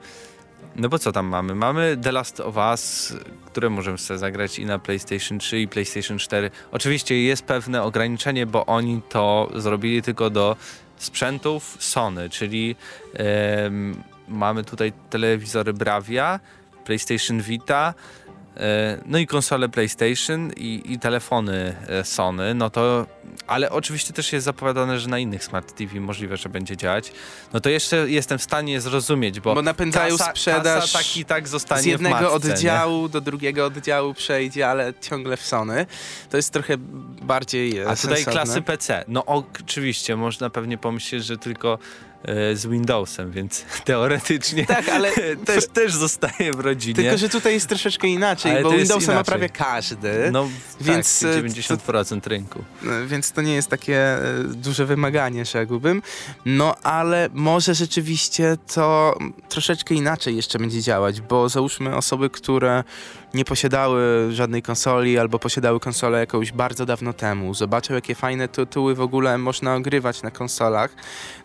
no 0.77 0.89
bo 0.89 0.99
co 0.99 1.13
tam 1.13 1.27
mamy? 1.27 1.55
Mamy 1.55 1.97
The 2.03 2.13
Last 2.13 2.41
of 2.41 2.57
Us, 2.57 3.15
które 3.47 3.71
możemy 3.71 3.99
sobie 3.99 4.19
zagrać 4.19 4.59
i 4.59 4.67
na 4.67 4.79
PlayStation 4.79 5.39
3 5.39 5.61
i 5.61 5.69
PlayStation 5.69 6.19
4. 6.19 6.51
Oczywiście 6.73 7.23
jest 7.23 7.43
pewne 7.43 7.83
ograniczenie, 7.83 8.47
bo 8.47 8.67
oni 8.67 9.03
to 9.09 9.51
zrobili 9.57 10.03
tylko 10.03 10.31
do 10.31 10.57
sprzętów 10.97 11.77
Sony, 11.81 12.31
czyli 12.31 12.77
mamy 14.29 14.65
tutaj 14.65 14.93
telewizory 15.11 15.73
Bravia, 15.73 16.41
PlayStation 16.85 17.41
Vita, 17.43 17.95
no 19.07 19.19
i 19.19 19.27
konsole 19.27 19.69
PlayStation 19.69 20.53
i, 20.57 20.83
i, 20.85 20.99
telefony 20.99 21.77
e, 21.89 22.05
Sony, 22.05 22.55
no 22.55 22.71
to, 22.71 23.07
ale 23.47 23.71
oczywiście 23.71 24.13
też 24.13 24.33
jest 24.33 24.45
zapowiadane, 24.45 24.99
że 24.99 25.09
na 25.09 25.19
innych 25.19 25.45
Smart 25.45 25.75
TV 25.75 26.01
możliwe, 26.01 26.37
że 26.37 26.49
będzie 26.49 26.77
działać. 26.77 27.13
No 27.53 27.61
to 27.61 27.69
jeszcze 27.69 28.11
jestem 28.11 28.39
w 28.39 28.43
stanie 28.43 28.81
zrozumieć, 28.81 29.41
bo, 29.41 29.55
bo 29.55 29.63
napędzają 29.63 30.19
kasa, 30.19 30.31
sprzedaż 30.31 30.93
kasa 30.93 30.99
tak 30.99 31.17
i 31.17 31.25
tak 31.25 31.49
zostanie 31.49 31.83
z 31.83 31.87
jednego 31.87 32.15
matce, 32.15 32.31
oddziału 32.31 33.03
nie? 33.03 33.09
do 33.09 33.21
drugiego 33.21 33.67
oddziału 33.67 34.15
przejdzie, 34.15 34.69
ale 34.69 34.93
ciągle 35.01 35.37
w 35.37 35.43
Sony. 35.43 35.87
To 36.31 36.37
jest 36.37 36.53
trochę 36.53 36.75
bardziej 37.23 37.85
A 37.85 37.97
tutaj 37.97 38.25
klasy 38.25 38.63
PC. 38.63 39.05
No 39.09 39.25
oczywiście, 39.25 40.17
można 40.17 40.51
pewnie 40.51 40.79
pomyśleć, 40.79 41.25
że 41.25 41.39
tylko 41.39 41.79
E, 41.79 42.08
z 42.55 42.67
Windowsem, 42.67 43.31
więc 43.31 43.65
teoretycznie 43.85 44.67
tak, 44.67 44.89
ale 44.89 45.13
też, 45.47 45.67
też 45.67 45.93
zostaje 45.93 46.53
w 46.53 46.61
rodzinie. 46.61 46.95
Tylko, 46.95 47.19
że 47.19 47.29
tutaj 47.29 47.55
jest 47.55 47.69
troszeczkę 47.69 48.09
inaczej, 48.09 48.53
ale 48.53 48.63
bo 48.63 48.71
Windowsa 48.71 49.15
ma 49.15 49.25
prawie 49.25 49.49
każdy. 49.49 50.31
No 50.33 50.49
więc 50.81 51.21
tak, 51.21 51.31
90% 51.31 52.21
to, 52.21 52.31
rynku. 52.31 52.65
No, 52.83 52.93
więc 53.07 53.33
to 53.33 53.43
nie 53.43 53.55
jest 53.55 53.69
takie 53.69 53.97
e, 53.97 54.45
duże 54.45 54.87
wymaganie, 54.87 55.45
rzekłbym. 55.45 56.03
No 56.45 56.75
ale 56.83 57.29
może 57.33 57.75
rzeczywiście 57.75 58.57
to 58.75 59.19
troszeczkę 59.49 59.95
inaczej 59.95 60.37
jeszcze 60.37 60.59
będzie 60.59 60.83
działać, 60.83 61.21
bo 61.21 61.49
załóżmy 61.49 61.97
osoby, 61.97 62.31
które 62.31 62.85
nie 63.35 63.45
posiadały 63.45 64.29
żadnej 64.33 64.63
konsoli 64.63 65.19
albo 65.19 65.39
posiadały 65.39 65.81
konsolę 65.81 66.19
jakąś 66.19 66.53
bardzo 66.53 66.87
dawno 66.87 67.13
temu, 67.13 67.55
zobaczą 67.55 67.95
jakie 67.95 68.15
fajne 68.15 68.49
tytuły 68.49 68.95
w 68.95 69.01
ogóle 69.01 69.39
można 69.39 69.75
ogrywać 69.75 70.23
na 70.23 70.31
konsolach, 70.31 70.95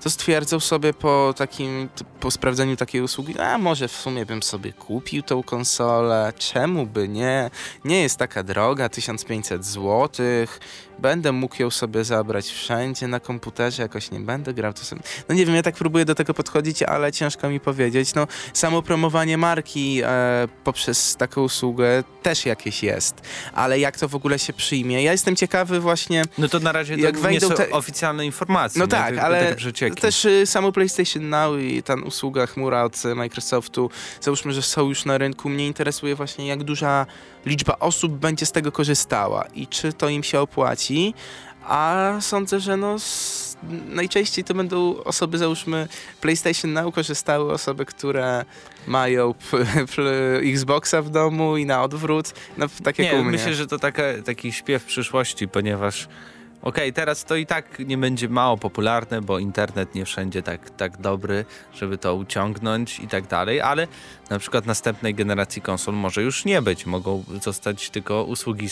to 0.03 0.09
stwierdzą 0.09 0.59
sobie 0.59 0.93
po 0.93 1.33
takim, 1.37 1.89
po 2.19 2.31
sprawdzeniu 2.31 2.75
takiej 2.75 3.01
usługi, 3.01 3.39
a 3.39 3.57
może 3.57 3.87
w 3.87 3.91
sumie 3.91 4.25
bym 4.25 4.43
sobie 4.43 4.73
kupił 4.73 5.23
tą 5.23 5.43
konsolę, 5.43 6.33
czemu 6.37 6.85
by 6.85 7.07
nie, 7.07 7.49
nie 7.85 8.01
jest 8.01 8.17
taka 8.17 8.43
droga, 8.43 8.89
1500 8.89 9.65
złotych, 9.65 10.59
będę 10.99 11.31
mógł 11.31 11.61
ją 11.61 11.69
sobie 11.69 12.03
zabrać 12.03 12.45
wszędzie 12.45 13.07
na 13.07 13.19
komputerze, 13.19 13.83
jakoś 13.83 14.11
nie 14.11 14.19
będę 14.19 14.53
grał, 14.53 14.73
to 14.73 14.83
sobie... 14.83 15.01
No 15.29 15.35
nie 15.35 15.45
wiem, 15.45 15.55
ja 15.55 15.63
tak 15.63 15.75
próbuję 15.75 16.05
do 16.05 16.15
tego 16.15 16.33
podchodzić, 16.33 16.83
ale 16.83 17.11
ciężko 17.11 17.49
mi 17.49 17.59
powiedzieć. 17.59 18.13
No, 18.13 18.27
samo 18.53 18.81
promowanie 18.81 19.37
marki 19.37 20.01
e, 20.03 20.47
poprzez 20.63 21.15
taką 21.15 21.41
usługę 21.41 21.72
też 22.21 22.45
jakieś 22.45 22.83
jest, 22.83 23.15
ale 23.53 23.79
jak 23.79 23.99
to 23.99 24.07
w 24.07 24.15
ogóle 24.15 24.39
się 24.39 24.53
przyjmie? 24.53 25.03
Ja 25.03 25.11
jestem 25.11 25.35
ciekawy 25.35 25.79
właśnie... 25.79 26.23
No 26.37 26.47
to 26.47 26.59
na 26.59 26.71
razie 26.71 26.95
jak 26.95 27.19
to 27.19 27.29
nie 27.29 27.41
są 27.41 27.49
te... 27.49 27.69
oficjalne 27.69 28.25
informacje. 28.25 28.79
No 28.79 28.87
tak, 28.87 29.17
ale 29.17 29.55
też 30.01 30.25
y, 30.25 30.45
samo 30.45 30.71
PlayStation 30.71 31.29
Now 31.29 31.59
i 31.59 31.83
ta 31.83 31.95
usługa 32.05 32.47
chmura 32.47 32.83
od 32.83 33.03
Microsoftu, 33.15 33.89
załóżmy, 34.21 34.53
że 34.53 34.61
są 34.61 34.89
już 34.89 35.05
na 35.05 35.17
rynku, 35.17 35.49
mnie 35.49 35.67
interesuje 35.67 36.15
właśnie 36.15 36.47
jak 36.47 36.63
duża 36.63 37.05
liczba 37.45 37.75
osób 37.79 38.13
będzie 38.13 38.45
z 38.45 38.51
tego 38.51 38.71
korzystała 38.71 39.45
i 39.53 39.67
czy 39.67 39.93
to 39.93 40.09
im 40.09 40.23
się 40.23 40.39
opłaci, 40.39 41.13
a 41.67 42.11
sądzę, 42.21 42.59
że 42.59 42.77
no 42.77 42.95
najczęściej 43.87 44.43
to 44.43 44.53
będą 44.53 45.03
osoby, 45.03 45.37
załóżmy 45.37 45.87
PlayStation 46.21 46.73
Now 46.73 46.95
korzystały 46.95 47.53
osoby, 47.53 47.85
które 47.85 48.45
mają 48.87 49.33
Xboxa 50.43 51.01
w 51.01 51.09
domu 51.09 51.57
i 51.57 51.65
na 51.65 51.83
odwrót, 51.83 52.33
no 52.57 52.65
tak 52.83 52.99
jak 52.99 53.13
nie, 53.13 53.19
u 53.19 53.23
mnie. 53.23 53.31
Myślę, 53.31 53.53
że 53.53 53.67
to 53.67 53.79
taka, 53.79 54.03
taki 54.25 54.51
śpiew 54.51 54.85
przyszłości, 54.85 55.47
ponieważ 55.47 56.07
Okej, 56.63 56.83
okay, 56.83 56.93
teraz 56.93 57.25
to 57.25 57.35
i 57.35 57.45
tak 57.45 57.79
nie 57.79 57.97
będzie 57.97 58.29
mało 58.29 58.57
popularne, 58.57 59.21
bo 59.21 59.39
internet 59.39 59.95
nie 59.95 60.05
wszędzie 60.05 60.43
tak, 60.43 60.69
tak 60.69 60.97
dobry, 60.97 61.45
żeby 61.73 61.97
to 61.97 62.15
uciągnąć 62.15 62.99
i 62.99 63.07
tak 63.07 63.27
dalej, 63.27 63.61
ale 63.61 63.87
na 64.29 64.39
przykład 64.39 64.65
następnej 64.65 65.15
generacji 65.15 65.61
konsol 65.61 65.95
może 65.95 66.23
już 66.23 66.45
nie 66.45 66.61
być. 66.61 66.85
Mogą 66.85 67.23
zostać 67.41 67.89
tylko 67.89 68.23
usługi 68.23 68.69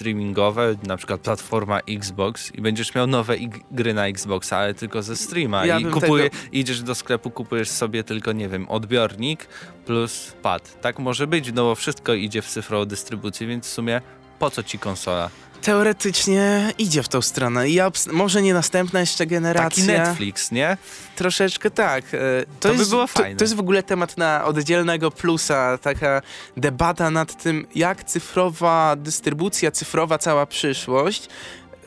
streamingowe, 0.00 0.76
na 0.82 0.96
przykład 0.96 1.20
platforma 1.20 1.80
Xbox 1.88 2.54
i 2.54 2.60
będziesz 2.60 2.94
miał 2.94 3.06
nowe 3.06 3.36
gry 3.70 3.94
na 3.94 4.06
Xboxa, 4.06 4.56
ale 4.56 4.74
tylko 4.74 5.02
ze 5.02 5.16
streama 5.16 5.66
ja 5.66 5.78
i 5.78 5.84
kupuje, 5.84 6.30
tego... 6.30 6.42
idziesz 6.52 6.82
do 6.82 6.94
sklepu, 6.94 7.30
kupujesz 7.30 7.68
sobie 7.68 8.04
tylko, 8.04 8.32
nie 8.32 8.48
wiem, 8.48 8.68
odbiornik 8.68 9.46
plus 9.86 10.32
pad. 10.42 10.80
Tak 10.80 10.98
może 10.98 11.26
być, 11.26 11.52
no 11.52 11.64
bo 11.64 11.74
wszystko 11.74 12.14
idzie 12.14 12.42
w 12.42 12.46
cyfrową 12.46 12.84
dystrybucję, 12.84 13.46
więc 13.46 13.66
w 13.66 13.70
sumie 13.70 14.00
po 14.38 14.50
co 14.50 14.62
ci 14.62 14.78
konsola? 14.78 15.30
Teoretycznie 15.62 16.72
idzie 16.78 17.02
w 17.02 17.08
tą 17.08 17.22
stronę. 17.22 17.68
I 17.68 17.78
może 18.12 18.42
nie 18.42 18.54
następna 18.54 19.00
jeszcze 19.00 19.26
generacja. 19.26 19.86
Taki 19.86 19.98
Netflix, 19.98 20.52
nie? 20.52 20.76
Troszeczkę 21.16 21.70
tak. 21.70 22.04
E, 22.04 22.08
to, 22.08 22.54
to 22.60 22.68
jest, 22.68 22.84
by 22.84 22.90
było 22.90 23.06
fajne. 23.06 23.34
To, 23.34 23.38
to, 23.38 23.44
jest 23.44 23.54
w 23.54 23.60
ogóle 23.60 23.82
temat 23.82 24.16
na 24.16 24.44
oddzielnego 24.44 25.10
plusa, 25.10 25.78
taka 25.78 26.22
debata 26.56 27.10
nad 27.10 27.42
tym, 27.42 27.66
jak 27.74 28.04
cyfrowa 28.04 28.96
dystrybucja, 28.96 29.70
cyfrowa 29.70 30.18
cała 30.18 30.46
przyszłość 30.46 31.28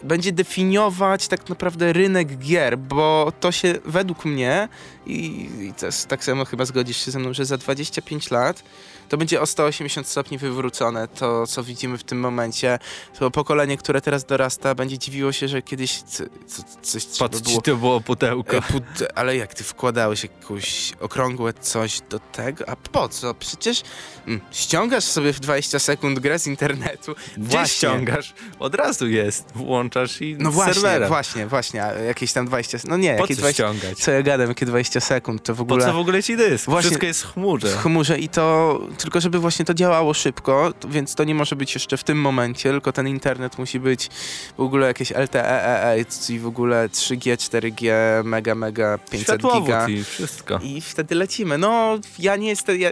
będzie 0.04 0.32
definiować 0.32 1.28
tak 1.28 1.50
naprawdę 1.50 1.94
rynek 1.94 2.38
gier, 2.38 2.78
bo 2.78 3.32
to 3.40 3.52
się 3.52 3.76
według 3.86 4.26
mnie 4.26 4.70
i, 5.06 5.16
i 5.16 5.74
jest, 5.82 6.08
tak 6.08 6.24
samo 6.24 6.46
chyba 6.46 6.66
zgodzisz 6.66 7.06
się 7.06 7.12
ze 7.12 7.20
mną, 7.20 7.34
że 7.34 7.46
za 7.46 7.58
25 7.58 8.32
lat 8.32 8.64
to 9.10 9.18
będzie 9.18 9.42
o 9.42 9.46
180 9.46 10.08
stopni 10.08 10.38
wywrócone 10.38 11.08
to, 11.08 11.48
co 11.48 11.64
widzimy 11.64 11.98
w 11.98 12.04
tym 12.04 12.20
momencie. 12.20 12.80
To 13.20 13.32
pokolenie, 13.32 13.78
które 13.78 14.02
teraz 14.02 14.26
dorasta, 14.26 14.76
będzie 14.76 14.98
dziwiło 14.98 15.32
się, 15.32 15.48
że 15.48 15.62
kiedyś 15.62 16.02
co, 16.02 16.24
co, 16.48 16.64
coś 16.82 17.06
Pod 17.06 17.42
było... 17.42 17.62
to 17.62 17.76
było 17.76 18.02
pudełko. 18.02 18.58
E, 18.58 19.18
ale 19.18 19.38
jak 19.38 19.54
ty 19.54 19.64
wkładałeś 19.64 20.24
jakąś 20.24 20.94
okrągłe 21.00 21.54
coś 21.54 22.02
do 22.10 22.20
tego? 22.20 22.70
A 22.70 22.76
po 22.76 23.10
co? 23.10 23.34
Przecież 23.34 23.82
mm, 24.28 24.42
ściągasz 24.52 25.04
sobie 25.04 25.34
w 25.34 25.40
20 25.40 25.80
sekund 25.80 26.20
grę 26.20 26.40
z 26.40 26.48
internetu. 26.48 27.16
Gdzie 27.38 27.48
właśnie. 27.48 27.68
ściągasz? 27.68 28.34
Od 28.60 28.76
razu 28.76 29.08
jest. 29.08 29.46
Włączasz 29.56 30.22
i 30.22 30.36
No 30.40 30.52
właśnie, 30.52 30.74
serwerem. 30.74 31.08
właśnie, 31.08 31.48
właśnie. 31.48 31.84
Jakieś 32.08 32.34
tam 32.34 32.46
20... 32.46 32.78
No 32.88 32.98
nie, 32.98 33.16
po 33.16 33.22
jakie 33.22 33.36
co 33.36 33.42
20... 33.42 33.64
ściągać? 33.64 34.00
Co 34.00 34.12
ja 34.12 34.22
gadam, 34.22 34.48
jakie 34.48 34.66
20 34.66 34.93
sekund? 35.02 35.44
To 35.44 35.56
w 35.56 35.62
ogóle... 35.62 35.80
Po 35.80 35.92
co 35.92 35.94
w 35.94 36.00
ogóle 36.00 36.24
ci 36.24 36.38
dysk? 36.38 36.66
Właśnie, 36.66 36.90
Wszystko 36.90 37.06
jest 37.06 37.24
w 37.24 37.34
chmurze. 37.34 37.68
W 37.68 37.78
chmurze 37.78 38.20
i 38.20 38.30
to 38.30 38.80
tylko 38.98 39.22
żeby 39.22 39.40
właśnie 39.40 39.66
to 39.66 39.74
działało 39.74 40.14
szybko, 40.14 40.74
więc 40.90 41.16
to 41.16 41.24
nie 41.24 41.36
może 41.36 41.56
być 41.56 41.74
jeszcze 41.74 41.98
w 41.98 42.04
tym 42.04 42.22
momencie, 42.22 42.70
tylko 42.70 42.92
ten 42.92 43.08
internet 43.08 43.58
musi 43.58 43.80
być 43.80 44.10
w 44.58 44.62
ogóle 44.62 44.88
jakieś 44.88 45.12
LTE, 45.12 45.50
e 45.50 45.84
e, 45.84 46.06
i 46.30 46.40
w 46.40 46.48
ogóle 46.48 46.88
3G, 46.88 47.36
4G, 47.36 47.92
mega, 48.24 48.56
mega, 48.56 48.98
500 48.98 49.42
giga. 49.42 49.90
i 49.90 50.04
wszystko. 50.04 50.60
I 50.64 50.82
wtedy 50.82 51.16
lecimy. 51.16 51.58
No, 51.58 52.00
ja 52.20 52.36
nie 52.36 52.48
jestem... 52.48 52.80
Ja, 52.80 52.90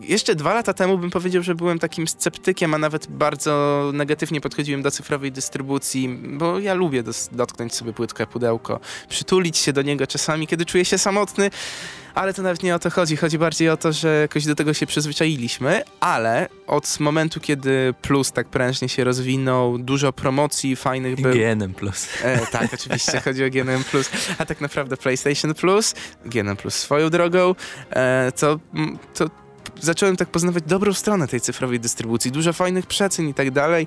jeszcze 0.00 0.34
dwa 0.34 0.54
lata 0.54 0.74
temu 0.74 0.98
bym 0.98 1.10
powiedział, 1.10 1.42
że 1.42 1.54
byłem 1.54 1.78
takim 1.78 2.08
sceptykiem, 2.08 2.74
a 2.74 2.78
nawet 2.78 3.06
bardzo 3.06 3.90
negatywnie 3.94 4.40
podchodziłem 4.40 4.82
do 4.82 4.90
cyfrowej 4.90 5.32
dystrybucji, 5.32 6.08
bo 6.08 6.58
ja 6.58 6.74
lubię 6.74 7.02
dotknąć 7.32 7.74
sobie 7.74 7.92
płytkę, 7.92 8.26
pudełko, 8.26 8.80
przytulić 9.08 9.58
się 9.58 9.72
do 9.72 9.82
niego 9.82 10.06
czasami, 10.06 10.46
kiedy 10.46 10.66
czuję 10.66 10.84
się 10.84 10.98
samotny, 10.98 11.43
ale 12.14 12.34
to 12.34 12.42
nawet 12.42 12.62
nie 12.62 12.74
o 12.74 12.78
to 12.78 12.90
chodzi. 12.90 13.16
Chodzi 13.16 13.38
bardziej 13.38 13.68
o 13.68 13.76
to, 13.76 13.92
że 13.92 14.20
jakoś 14.20 14.44
do 14.46 14.54
tego 14.54 14.74
się 14.74 14.86
przyzwyczailiśmy, 14.86 15.82
ale 16.00 16.48
od 16.66 17.00
momentu, 17.00 17.40
kiedy 17.40 17.94
Plus 18.02 18.32
tak 18.32 18.48
prężnie 18.48 18.88
się 18.88 19.04
rozwinął, 19.04 19.78
dużo 19.78 20.12
promocji 20.12 20.76
fajnych 20.76 21.20
było. 21.20 21.34
GNM 21.34 21.74
Plus. 21.74 22.08
E, 22.22 22.46
tak, 22.46 22.74
oczywiście 22.74 23.20
chodzi 23.20 23.44
o 23.44 23.50
GNM 23.50 23.84
Plus, 23.84 24.10
a 24.38 24.46
tak 24.46 24.60
naprawdę 24.60 24.96
PlayStation 24.96 25.54
Plus, 25.54 25.94
GNM 26.24 26.56
Plus 26.56 26.74
swoją 26.74 27.10
drogą, 27.10 27.54
e, 27.90 28.32
to, 28.36 28.58
to 29.14 29.30
zacząłem 29.80 30.16
tak 30.16 30.28
poznawać 30.28 30.64
dobrą 30.66 30.92
stronę 30.92 31.28
tej 31.28 31.40
cyfrowej 31.40 31.80
dystrybucji, 31.80 32.30
dużo 32.30 32.52
fajnych 32.52 32.86
przecen 32.86 33.28
i 33.28 33.34
tak 33.34 33.50
dalej. 33.50 33.86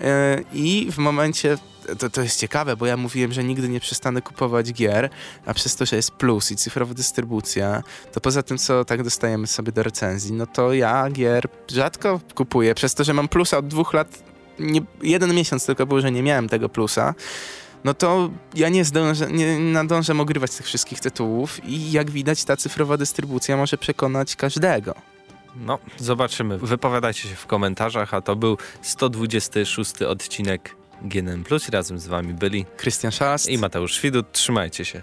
E, 0.00 0.38
I 0.52 0.88
w 0.92 0.98
momencie 0.98 1.58
to, 1.98 2.10
to 2.10 2.22
jest 2.22 2.40
ciekawe, 2.40 2.76
bo 2.76 2.86
ja 2.86 2.96
mówiłem, 2.96 3.32
że 3.32 3.44
nigdy 3.44 3.68
nie 3.68 3.80
przestanę 3.80 4.22
kupować 4.22 4.72
gier, 4.72 5.10
a 5.46 5.54
przez 5.54 5.76
to, 5.76 5.86
że 5.86 5.96
jest 5.96 6.10
plus 6.10 6.50
i 6.50 6.56
cyfrowa 6.56 6.94
dystrybucja, 6.94 7.82
to 8.12 8.20
poza 8.20 8.42
tym, 8.42 8.58
co 8.58 8.84
tak 8.84 9.02
dostajemy 9.02 9.46
sobie 9.46 9.72
do 9.72 9.82
recenzji, 9.82 10.32
no 10.32 10.46
to 10.46 10.72
ja 10.72 11.10
gier 11.10 11.44
rzadko 11.68 12.20
kupuję, 12.34 12.74
przez 12.74 12.94
to, 12.94 13.04
że 13.04 13.14
mam 13.14 13.28
plusa 13.28 13.58
od 13.58 13.68
dwóch 13.68 13.94
lat, 13.94 14.22
nie, 14.58 14.80
jeden 15.02 15.34
miesiąc 15.34 15.66
tylko 15.66 15.86
był, 15.86 16.00
że 16.00 16.12
nie 16.12 16.22
miałem 16.22 16.48
tego 16.48 16.68
plusa, 16.68 17.14
no 17.84 17.94
to 17.94 18.30
ja 18.54 18.68
nie, 18.68 18.84
zdążę, 18.84 19.30
nie 19.30 19.58
nadążam 19.58 20.20
ogrywać 20.20 20.56
tych 20.56 20.66
wszystkich 20.66 21.00
tytułów 21.00 21.64
i 21.64 21.92
jak 21.92 22.10
widać 22.10 22.44
ta 22.44 22.56
cyfrowa 22.56 22.96
dystrybucja 22.96 23.56
może 23.56 23.78
przekonać 23.78 24.36
każdego. 24.36 24.94
No, 25.56 25.78
zobaczymy. 25.96 26.58
Wypowiadajcie 26.58 27.28
się 27.28 27.34
w 27.34 27.46
komentarzach, 27.46 28.14
a 28.14 28.20
to 28.20 28.36
był 28.36 28.58
126 28.82 30.02
odcinek 30.02 30.76
GNM 31.02 31.44
Plus. 31.44 31.68
Razem 31.68 31.98
z 31.98 32.06
wami 32.06 32.34
byli 32.34 32.64
Krystian 32.76 33.12
Szast 33.12 33.48
i 33.48 33.58
Mateusz 33.58 34.00
Widut. 34.00 34.32
Trzymajcie 34.32 34.84
się. 34.84 35.02